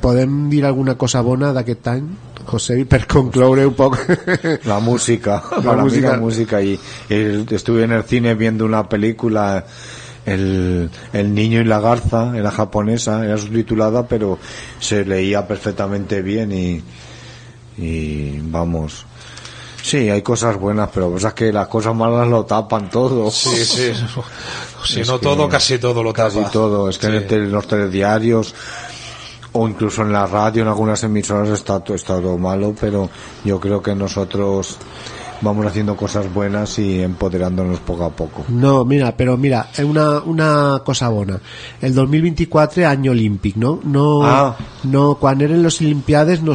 [0.00, 2.06] podem dir alguna cosa bona d'aquest any
[2.44, 3.96] José, per concloure un poc
[4.68, 6.10] La música, La para mí música.
[6.10, 6.60] la música.
[6.62, 6.78] Y,
[7.08, 9.64] y estuve en el cine viendo una película,
[10.26, 14.38] el, el niño y la garza, era japonesa, era subtitulada, pero
[14.78, 16.82] se leía perfectamente bien y,
[17.78, 19.06] y vamos.
[19.86, 23.30] Sí, hay cosas buenas, pero cosas que las cosas malas lo tapan todo.
[23.30, 23.92] Sí, sí.
[24.86, 26.50] Si Es no todo, casi todo lo Casi tapa.
[26.50, 26.88] todo.
[26.90, 28.54] Es que en, el tele- los telediarios
[29.52, 33.08] o incluso en la radio, en algunas emisoras está, está todo malo, pero
[33.44, 34.76] yo creo que nosotros
[35.42, 38.44] vamos haciendo cosas buenas y empoderándonos poco a poco.
[38.48, 41.38] No, mira, però mira, una, una cosa bona.
[41.80, 43.80] El 2024 any olímpic, no?
[43.84, 44.56] No, Ah.
[44.84, 46.54] no quan eren les Olimpiades no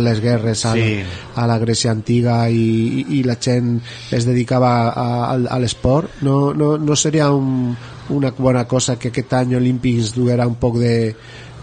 [0.00, 1.00] les guerres al, Sí.
[1.36, 2.48] a la Grècia antiga
[3.18, 6.10] i la gent es dedicava a, a, a l'esport.
[6.22, 7.76] No, no, no seria un,
[8.10, 11.14] una bona cosa que aquest any olímpic ens duguera un poc de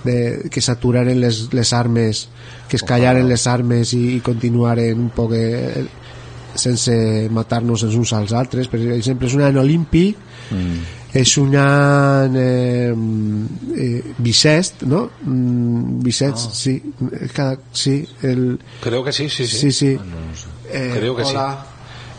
[0.03, 2.28] de, que s'aturaren les, les armes
[2.69, 5.84] que es callaren les armes i, i continuaren un poc eh,
[6.56, 6.94] sense
[7.32, 10.80] matar-nos els uns als altres per exemple és un any olímpic Mm.
[11.15, 15.06] és un any eh, eh, bisest no?
[15.23, 16.53] Mm, bisest, Ah.
[16.53, 16.73] sí
[17.34, 19.57] cada, sí, el, Creo que sí, sí, sí.
[19.57, 19.98] sí, sí.
[20.69, 21.32] Eh, Creo que sí.
[21.32, 21.65] hola.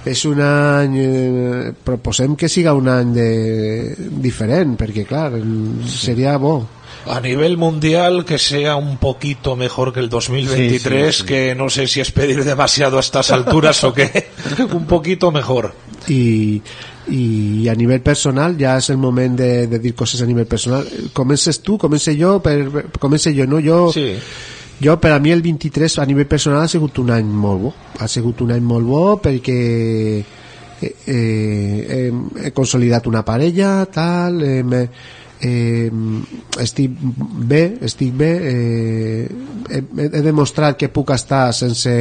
[0.07, 0.97] És un any...
[0.99, 3.95] Eh, proposem que siga un any de,
[4.25, 6.57] diferent, perquè, clar, el- seria bo.
[7.07, 11.27] A nivel mundial, que sea un poquito mejor que el 2023, Sí, sí, sí.
[11.27, 14.29] que no sé si es pedir demasiado a estas alturas o qué.
[14.73, 15.75] un poquito mejor.
[16.09, 16.63] I,
[17.11, 20.87] i a nivell personal ja és el moment de, de dir coses a nivell personal
[21.13, 23.59] comences tu, comence jo per, comence jo, no?
[23.63, 24.15] Jo, sí.
[24.83, 27.75] jo per a mi el 23 a nivell personal ha sigut un any molt bo
[27.99, 29.59] ha sigut un any molt bo perquè
[30.23, 32.13] eh, eh, he,
[32.47, 34.85] he consolidat una parella tal eh, me,
[35.43, 35.91] eh,
[36.63, 36.95] estic
[37.53, 39.27] bé estic bé eh,
[39.71, 41.93] he, he demostrat que puc estar sense,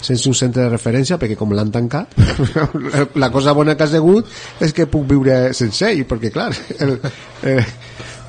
[0.00, 2.16] sense un centre de referència perquè com l'han tancat
[3.22, 4.28] la cosa bona que ha sigut
[4.60, 6.50] és que puc viure sense ell perquè clar
[6.84, 6.98] el,
[7.48, 7.64] eh,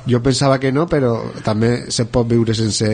[0.08, 2.88] jo pensava que no però també se pot viure sense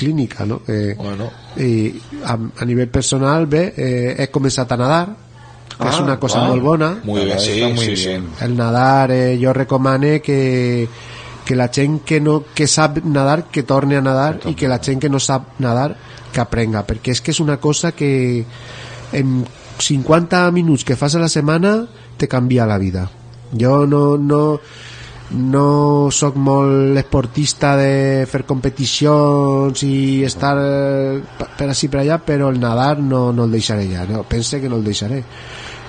[0.00, 0.62] clínica no?
[0.66, 1.28] Eh, bueno.
[1.60, 1.92] i
[2.24, 5.04] a, a nivell personal bé, eh, he començat a nadar
[5.76, 6.48] que és Ah, una cosa ah.
[6.48, 8.08] molt bona Muy bien, sí, Está muy sí, sí.
[8.08, 8.28] bien.
[8.40, 10.88] el nadar eh, jo recomane que
[11.44, 14.78] que la gent que no que sap nadar que torni a nadar i que la
[14.78, 15.96] gent que no sap nadar
[16.32, 18.44] que aprenga perquè és que és una cosa que
[19.12, 19.44] en
[19.80, 21.86] 50 minuts que fas a la setmana
[22.18, 23.08] te canvia la vida
[23.58, 24.60] jo no, no
[25.30, 31.20] no sóc molt esportista de fer competicions i estar eh,
[31.58, 34.68] per així per allà però el nadar no, no el deixaré ja no, pense que
[34.68, 35.22] no el deixaré.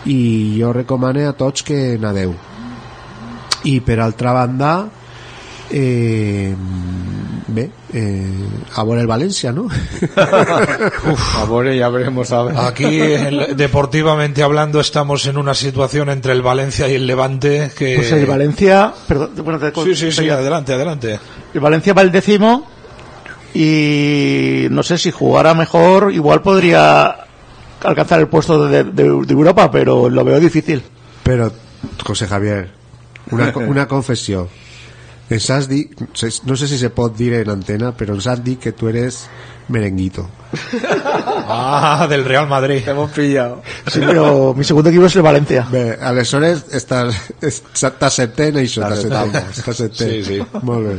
[0.06, 2.34] I jo recomane a tots que nadeu.
[3.70, 4.72] I per altra banda
[5.72, 6.56] eh,
[7.48, 8.48] bé eh,
[9.02, 9.64] el València no?
[11.12, 12.58] Uf, ya veremos a ver.
[12.58, 17.96] Aquí, el- deportivamente hablando, estamos en una situación entre el Valencia y el Levante que...
[17.96, 21.20] Pues el Valencia, perdón, bueno, te- Sí, sí, sí, te- adelante, adelante.
[21.54, 22.66] el Valencia va el décimo
[23.54, 27.16] y no sé si jugara mejor, igual podría
[27.84, 30.82] alcanzar el puesto de, de- de Europa, pero lo veo difícil.
[31.24, 31.52] Però,
[32.06, 32.72] José Javier,
[33.32, 34.48] una, una confessió.
[35.32, 35.94] Ens has dit,
[36.46, 39.24] no sé si se pot dir en antena, però ens has dit que tu eres
[39.70, 40.28] merenguito.
[41.54, 42.82] Ah, del Real Madrid.
[42.88, 43.62] Hemos pillado.
[43.88, 45.68] Sí, pero mi segundo equipo es el Valencia.
[45.70, 46.64] Bé, aleshores
[48.48, 48.86] en això,
[49.76, 50.08] setè.
[50.08, 50.38] Sí, sí.
[50.62, 50.96] Molt bé.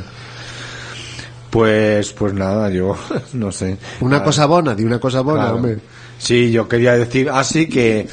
[1.50, 2.96] Pues, pues nada, yo
[3.34, 3.76] no sé.
[4.00, 5.56] Una Ah, cosa bona, di una cosa bona, Claro.
[5.59, 5.78] home.
[6.18, 8.09] Sí, yo quería decir, así que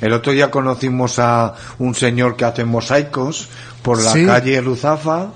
[0.00, 3.48] el otro día conocimos a un señor que hace mosaicos
[3.82, 4.24] por la Sí.
[4.26, 5.30] calle Luzafa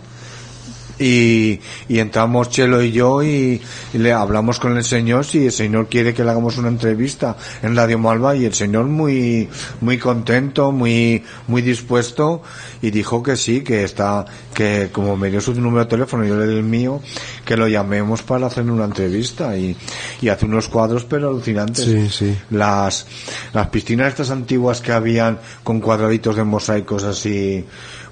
[0.99, 3.61] y, y entramos Chelo y yo y,
[3.93, 7.37] y le hablamos con el señor si el señor quiere que le hagamos una entrevista
[7.63, 9.49] en Radio Malva y el señor muy
[9.81, 12.43] muy contento, muy muy dispuesto
[12.81, 14.25] y dijo que sí, que está
[14.55, 17.01] que como me dio su número de teléfono y yo le di el mío,
[17.45, 19.77] que lo llamemos para hacer una entrevista y,
[20.21, 22.37] y hace unos cuadros pero alucinantes Sí, sí.
[22.51, 23.07] las
[23.53, 27.65] las piscinas estas antiguas que habían con cuadraditos de mosaicos así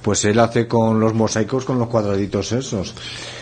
[0.02, 2.94] pues él hace con los mosaicos con los cuadraditos esos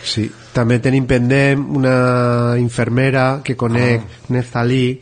[0.08, 0.24] Sí,
[0.56, 4.02] també tenim pendent una infermera que conec,
[4.32, 4.94] Neftalí,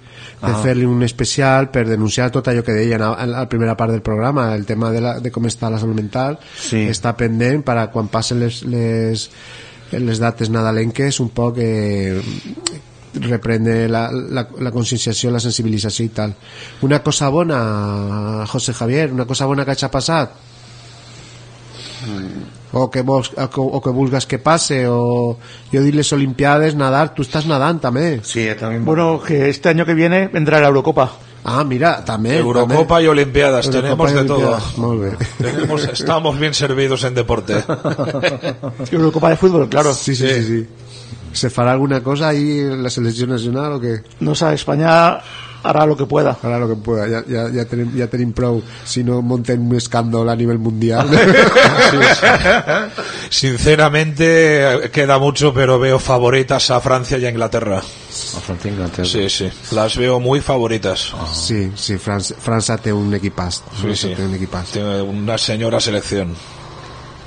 [0.43, 0.59] de Ah.
[0.63, 4.03] fer-li un especial per denunciar tot allò que deien a, a la primera part del
[4.03, 6.89] programa, el tema de, la, de com està la salut mental, Sí.
[6.91, 9.31] està pendent per a quan passen les, les,
[9.93, 12.21] les dates nadalenques un poc eh,
[13.15, 16.35] reprendre la, la, la conscienciació, la sensibilització i tal.
[16.83, 20.35] Una cosa bona, José Javier, una cosa bona que hagi passat,
[22.73, 25.37] o que, vols, o, que, vulgues que passe o
[25.73, 29.87] jo dic les olimpiades nadar, tu estàs nadant també sí, también Bueno, que este año
[29.87, 31.13] que viene vendrá la Eurocopa.
[31.45, 35.17] ah, mira, també Eurocopa y Olimpiadas, Eurocopa tenemos de todo.
[35.39, 37.55] Tenemos, estamos bien servidos en deporte.
[38.91, 39.95] Eurocopa de fútbol, claro.
[39.95, 40.67] sí, sí, sí, sí.
[41.33, 44.01] ¿Se farà alguna cosa ahí en la selecció nacional o què?
[44.25, 45.21] No sé, España
[45.69, 46.37] hará lo que pueda.
[46.43, 47.07] Harà lo que pueda,
[47.69, 51.07] tenim, ja tenim prou si no monten un escàndol a nivell mundial
[53.31, 57.79] Sinceramente, queda mucho, pero veo favoritas a Francia y a Inglaterra.
[57.79, 59.51] a Francia e Inglaterra Sí, sí.
[59.73, 61.13] Las veo muy favoritas.
[61.33, 64.15] sí, sí, França, França té un equipàs Sí, sí.
[64.15, 66.35] té un equipàs Tiene una señora selección.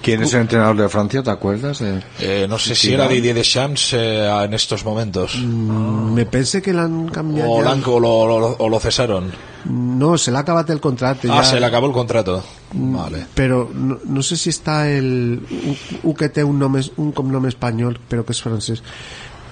[0.02, 1.22] ¿Quién es el entrenador de Francia?
[1.24, 1.80] ¿te acuerdas?
[1.80, 3.08] de- Eh, no sé si era.
[3.08, 5.36] Didier Deschamps eh, en estos momentos.
[5.38, 7.70] Mm, me pense que l'han canviat O, ja.
[7.70, 9.32] l'han- o lo, o lo- o lo cesaron.
[9.66, 11.28] No, se l'ha acabat el contracte.
[11.30, 12.44] Ah, se le acabó el contrato.
[12.74, 13.26] Mm, Vale.
[13.36, 15.42] Però no, no sé si està el...
[15.50, 18.82] Un, un té un, nom, es- un cognom espanyol, però que és francès.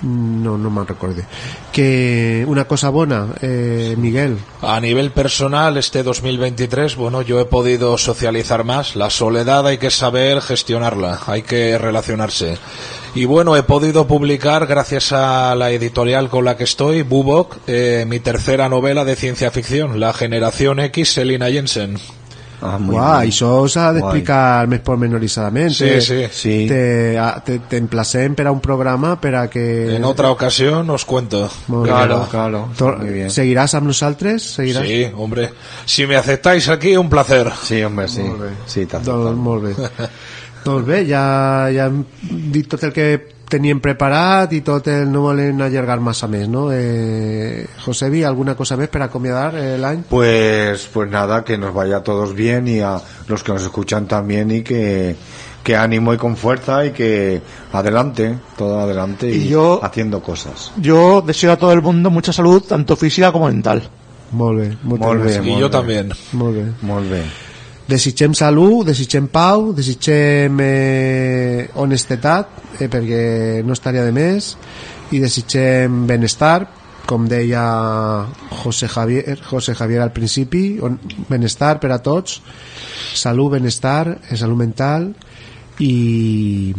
[0.01, 1.25] No, no me'n recorde.
[1.73, 4.37] Que una cosa bona, eh, Miguel.
[4.61, 8.95] A nivel personal, este 2023, bueno, yo he podido socializar más.
[8.95, 12.57] La soledad hay que saber gestionarla, hay que relacionarse.
[13.15, 18.05] Y bueno, he podido publicar, gracias a la editorial con la que estoy, Bubok, eh,
[18.07, 21.97] mi tercera novela de ciencia ficción, La Generación X, Selina Jensen.
[22.59, 25.69] Ah, Guau, això s'ha d'explicar més pormenorizadament.
[25.77, 26.23] Sí, sí.
[26.33, 26.55] Sí.
[26.69, 29.95] Te, a- te, te emplacem per a un programa per a que...
[29.95, 31.43] En otra ocasión os cuento.
[31.67, 31.91] Molt bé.
[31.91, 32.63] Claro, claro.
[32.75, 33.29] Tor- Muy bien.
[33.29, 34.41] Seguiràs amb nosaltres?
[34.57, 34.87] Seguiràs?
[34.89, 35.51] Sí, hombre.
[35.85, 37.45] Si me aceptáis aquí, un placer.
[37.63, 38.23] Sí, hombre, sí.
[38.25, 38.49] Molt bé.
[38.65, 39.21] Sí, t'aceptem.
[39.23, 40.09] Doncs molt bé.
[40.65, 41.23] doncs bé, ja,
[41.71, 42.01] ja hem
[42.51, 43.11] dit tot el que
[43.49, 46.67] teníem preparat i tot el no volen allargar massa més, no?
[46.73, 50.03] Eh, Josebi, alguna cosa més per acomiadar eh, l'any?
[50.09, 54.05] Pues, pues nada, que nos vaya a todos bien y a los que nos escuchan
[54.07, 55.15] también y que,
[55.63, 57.41] que ánimo y con fuerza y que
[57.73, 60.71] adelante, todo adelante y, Y yo- haciendo cosas.
[60.77, 63.83] Yo deseo a todo el mundo mucha salud, tanto física como mental.
[64.29, 65.47] Moltes Molt bé, gràcies.
[65.55, 66.11] Y yo también.
[66.33, 66.65] Molt bé.
[66.81, 67.23] Molt bé.
[67.87, 72.49] Desitgem salut, desitgem pau, desitgem eh, honestedat,
[72.81, 74.57] eh, perquè no estaria de més,
[75.15, 76.67] i desitgem benestar,
[77.07, 77.63] com deia
[78.59, 80.99] José Javier, José Javier al principi, on,
[81.31, 82.41] benestar per a tots,
[83.15, 85.13] salut, benestar, eh, salut mental,
[85.79, 86.75] i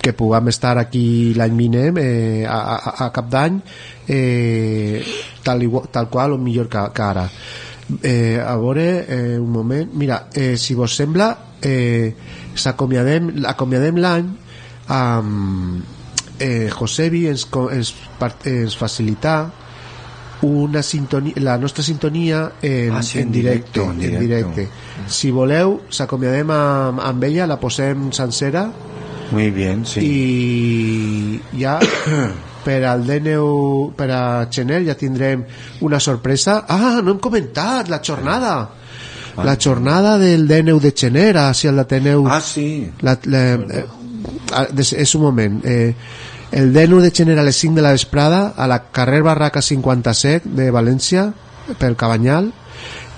[0.00, 3.60] que puguem estar aquí l'any vinent eh, a, a, a cap d'any
[4.08, 5.02] eh,
[5.44, 7.28] tal, igual, tal qual o millor que, que ara
[8.02, 11.30] eh, a veure eh, un moment mira, eh, si vos sembla
[11.62, 12.14] eh,
[12.54, 14.28] s'acomiadem acomiadem l'any
[14.90, 15.82] amb
[16.40, 17.94] eh, Josebi ens, ens,
[18.48, 19.50] ens facilita
[20.42, 24.68] una sintonia, la nostra sintonia en, Ah, sí, en, en directe, directo, en en directe.
[25.06, 28.70] Si voleu, s'acomiadem amb, amb ella, la posem sencera
[29.30, 30.00] Muy bien, sí.
[30.00, 31.78] i ja
[32.64, 35.44] per al DNU per a Chanel ja tindrem
[35.86, 36.64] una sorpresa.
[36.68, 38.54] Ah, no hem comentat la jornada.
[39.40, 42.90] La jornada del DNU de Chener així al l'Ateneu Ah, sí.
[43.00, 43.84] la, la, eh,
[44.52, 45.60] ah, és un moment.
[45.64, 45.94] Eh,
[46.50, 50.50] el DNU de Chener a les 5 de la vesprada a la carrer Barraca 57
[50.50, 51.30] de València
[51.78, 52.50] pel Cabanyal.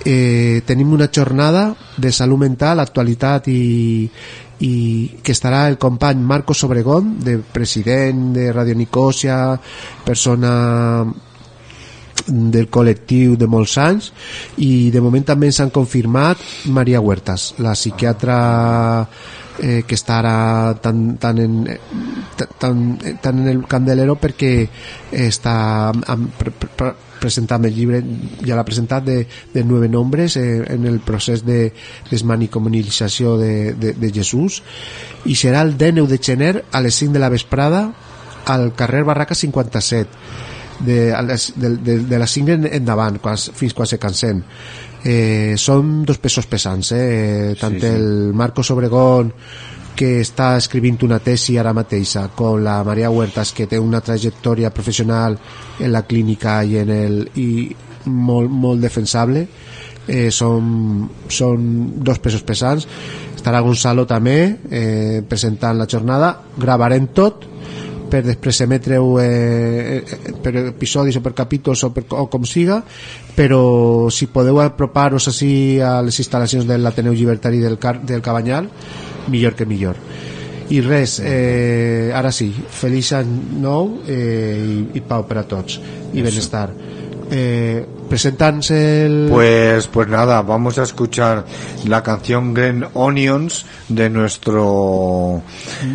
[0.05, 4.10] Eh, tenim una jornada de salut mental, actualitat i,
[4.62, 9.59] i que estarà el company Marcos Obregón, de president de Radio Nicosia,
[10.05, 10.52] persona
[12.26, 14.10] del col·lectiu de molts anys
[14.62, 16.39] i de moment també s'han confirmat
[16.70, 18.36] Maria Huertas, la psiquiatra
[19.59, 20.36] eh, que està ara
[20.82, 21.56] tan, tan, en,
[22.59, 22.84] tan,
[23.22, 24.52] tan en el candelero perquè
[25.10, 25.56] està
[25.90, 26.30] amb,
[27.23, 28.03] presentant el llibre
[28.43, 29.19] ja l'ha presentat de,
[29.55, 31.73] de nueve nombres eh, en el procés de
[32.11, 34.62] desmanicomunització de, de, de Jesús
[35.24, 37.86] i serà el 19 de gener a les 5 de la vesprada
[38.51, 40.11] al carrer Barraca 57
[40.82, 44.43] de, a les, de, de, de les 5 en, endavant quan, fins quan se cansen
[45.05, 47.55] eh, són dos pesos pesants eh?
[47.61, 47.93] tant Sí, sí.
[47.93, 49.32] el Marcos Obregón
[49.97, 54.73] que està escrivint una tesi ara mateixa con la Maria Huertas que té una trajectòria
[54.74, 55.39] professional
[55.78, 57.48] en la clínica i en el i
[58.06, 59.47] molt, molt defensable.
[60.02, 61.66] Eh, són, són
[62.02, 62.89] dos pesos pesants.
[63.36, 66.35] Estarà Gonzalo també eh, presentant la jornada.
[66.59, 67.47] Gravarem tot
[68.12, 72.82] per després emetre-ho eh, eh, per episodis o per capítols o, per, o com siga
[73.32, 78.69] però si podeu apropar-vos així a les instal·lacions de l'Ateneu Llibertari del, Car del Cabanyal
[79.28, 79.99] millor que millor
[80.73, 85.81] i res, eh, ara sí feliç any nou eh, i, i pau per a tots
[86.12, 86.70] i benestar
[87.32, 87.86] eh,
[88.69, 89.28] el...
[89.31, 91.47] Pues, pues nada, vamos a escuchar
[91.86, 95.43] la canción Green Onions de nuestro...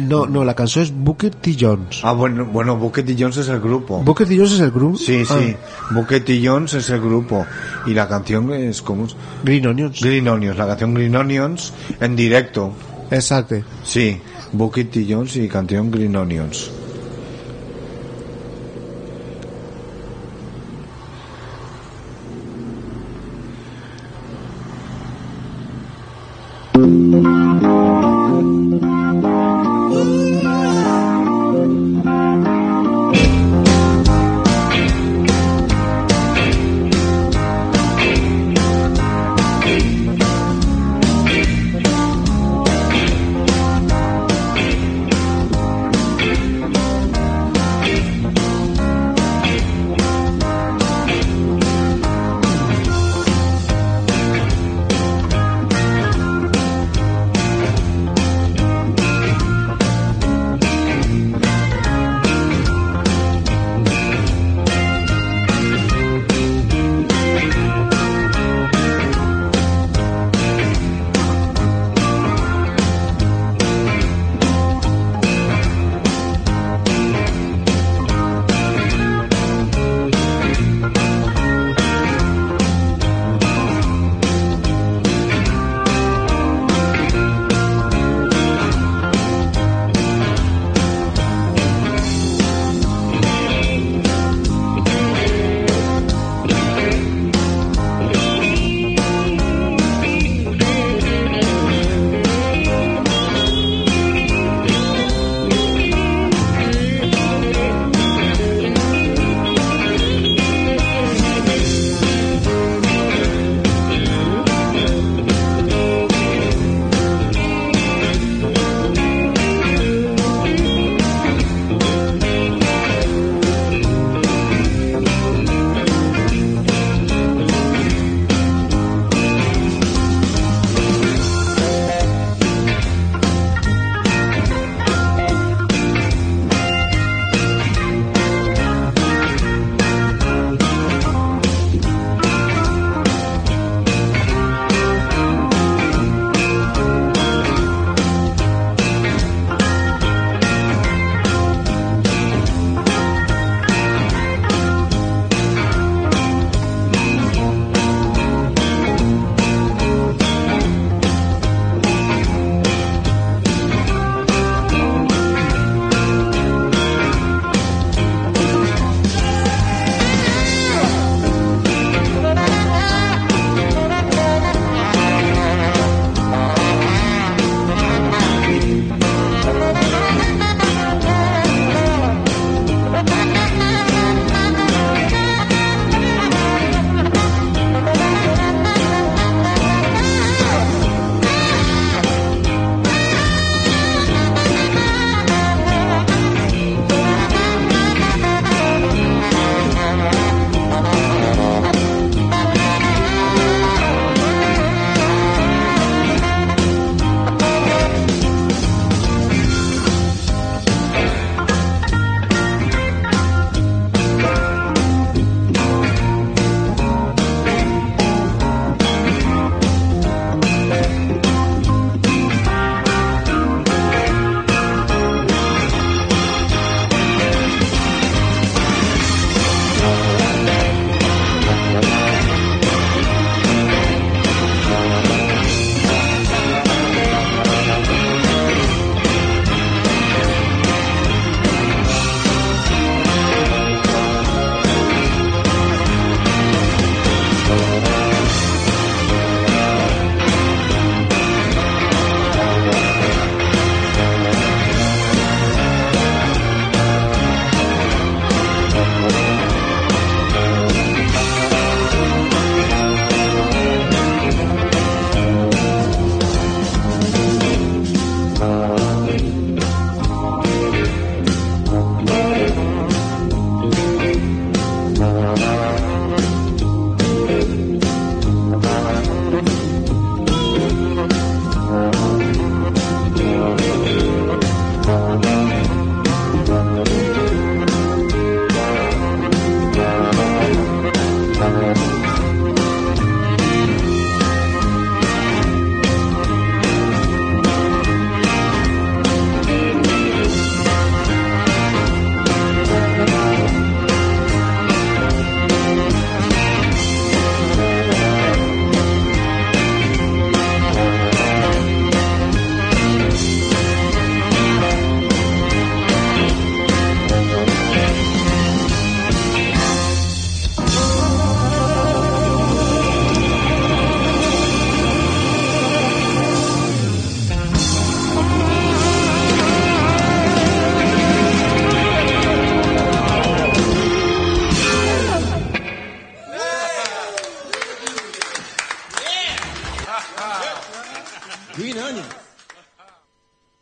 [0.08, 1.54] no, no, la cançó és Booker T.
[1.60, 3.16] Jones Ah, bueno, bueno, Booker T.
[3.18, 4.02] Jones es el grupo.
[4.04, 4.36] Booker T.
[4.36, 4.98] Jones és el grup?
[4.98, 6.42] Sí, sí, Ah, Booker T.
[6.44, 7.46] Jones es el grupo.
[7.86, 9.08] Y la canción es como...
[9.44, 12.74] Green Onions Green Onions, la canción Green Onions en directo.
[13.12, 13.64] Exacte.
[13.86, 14.20] Sí,
[14.52, 16.70] Bucket Tea Jones i Canteon Green Onions.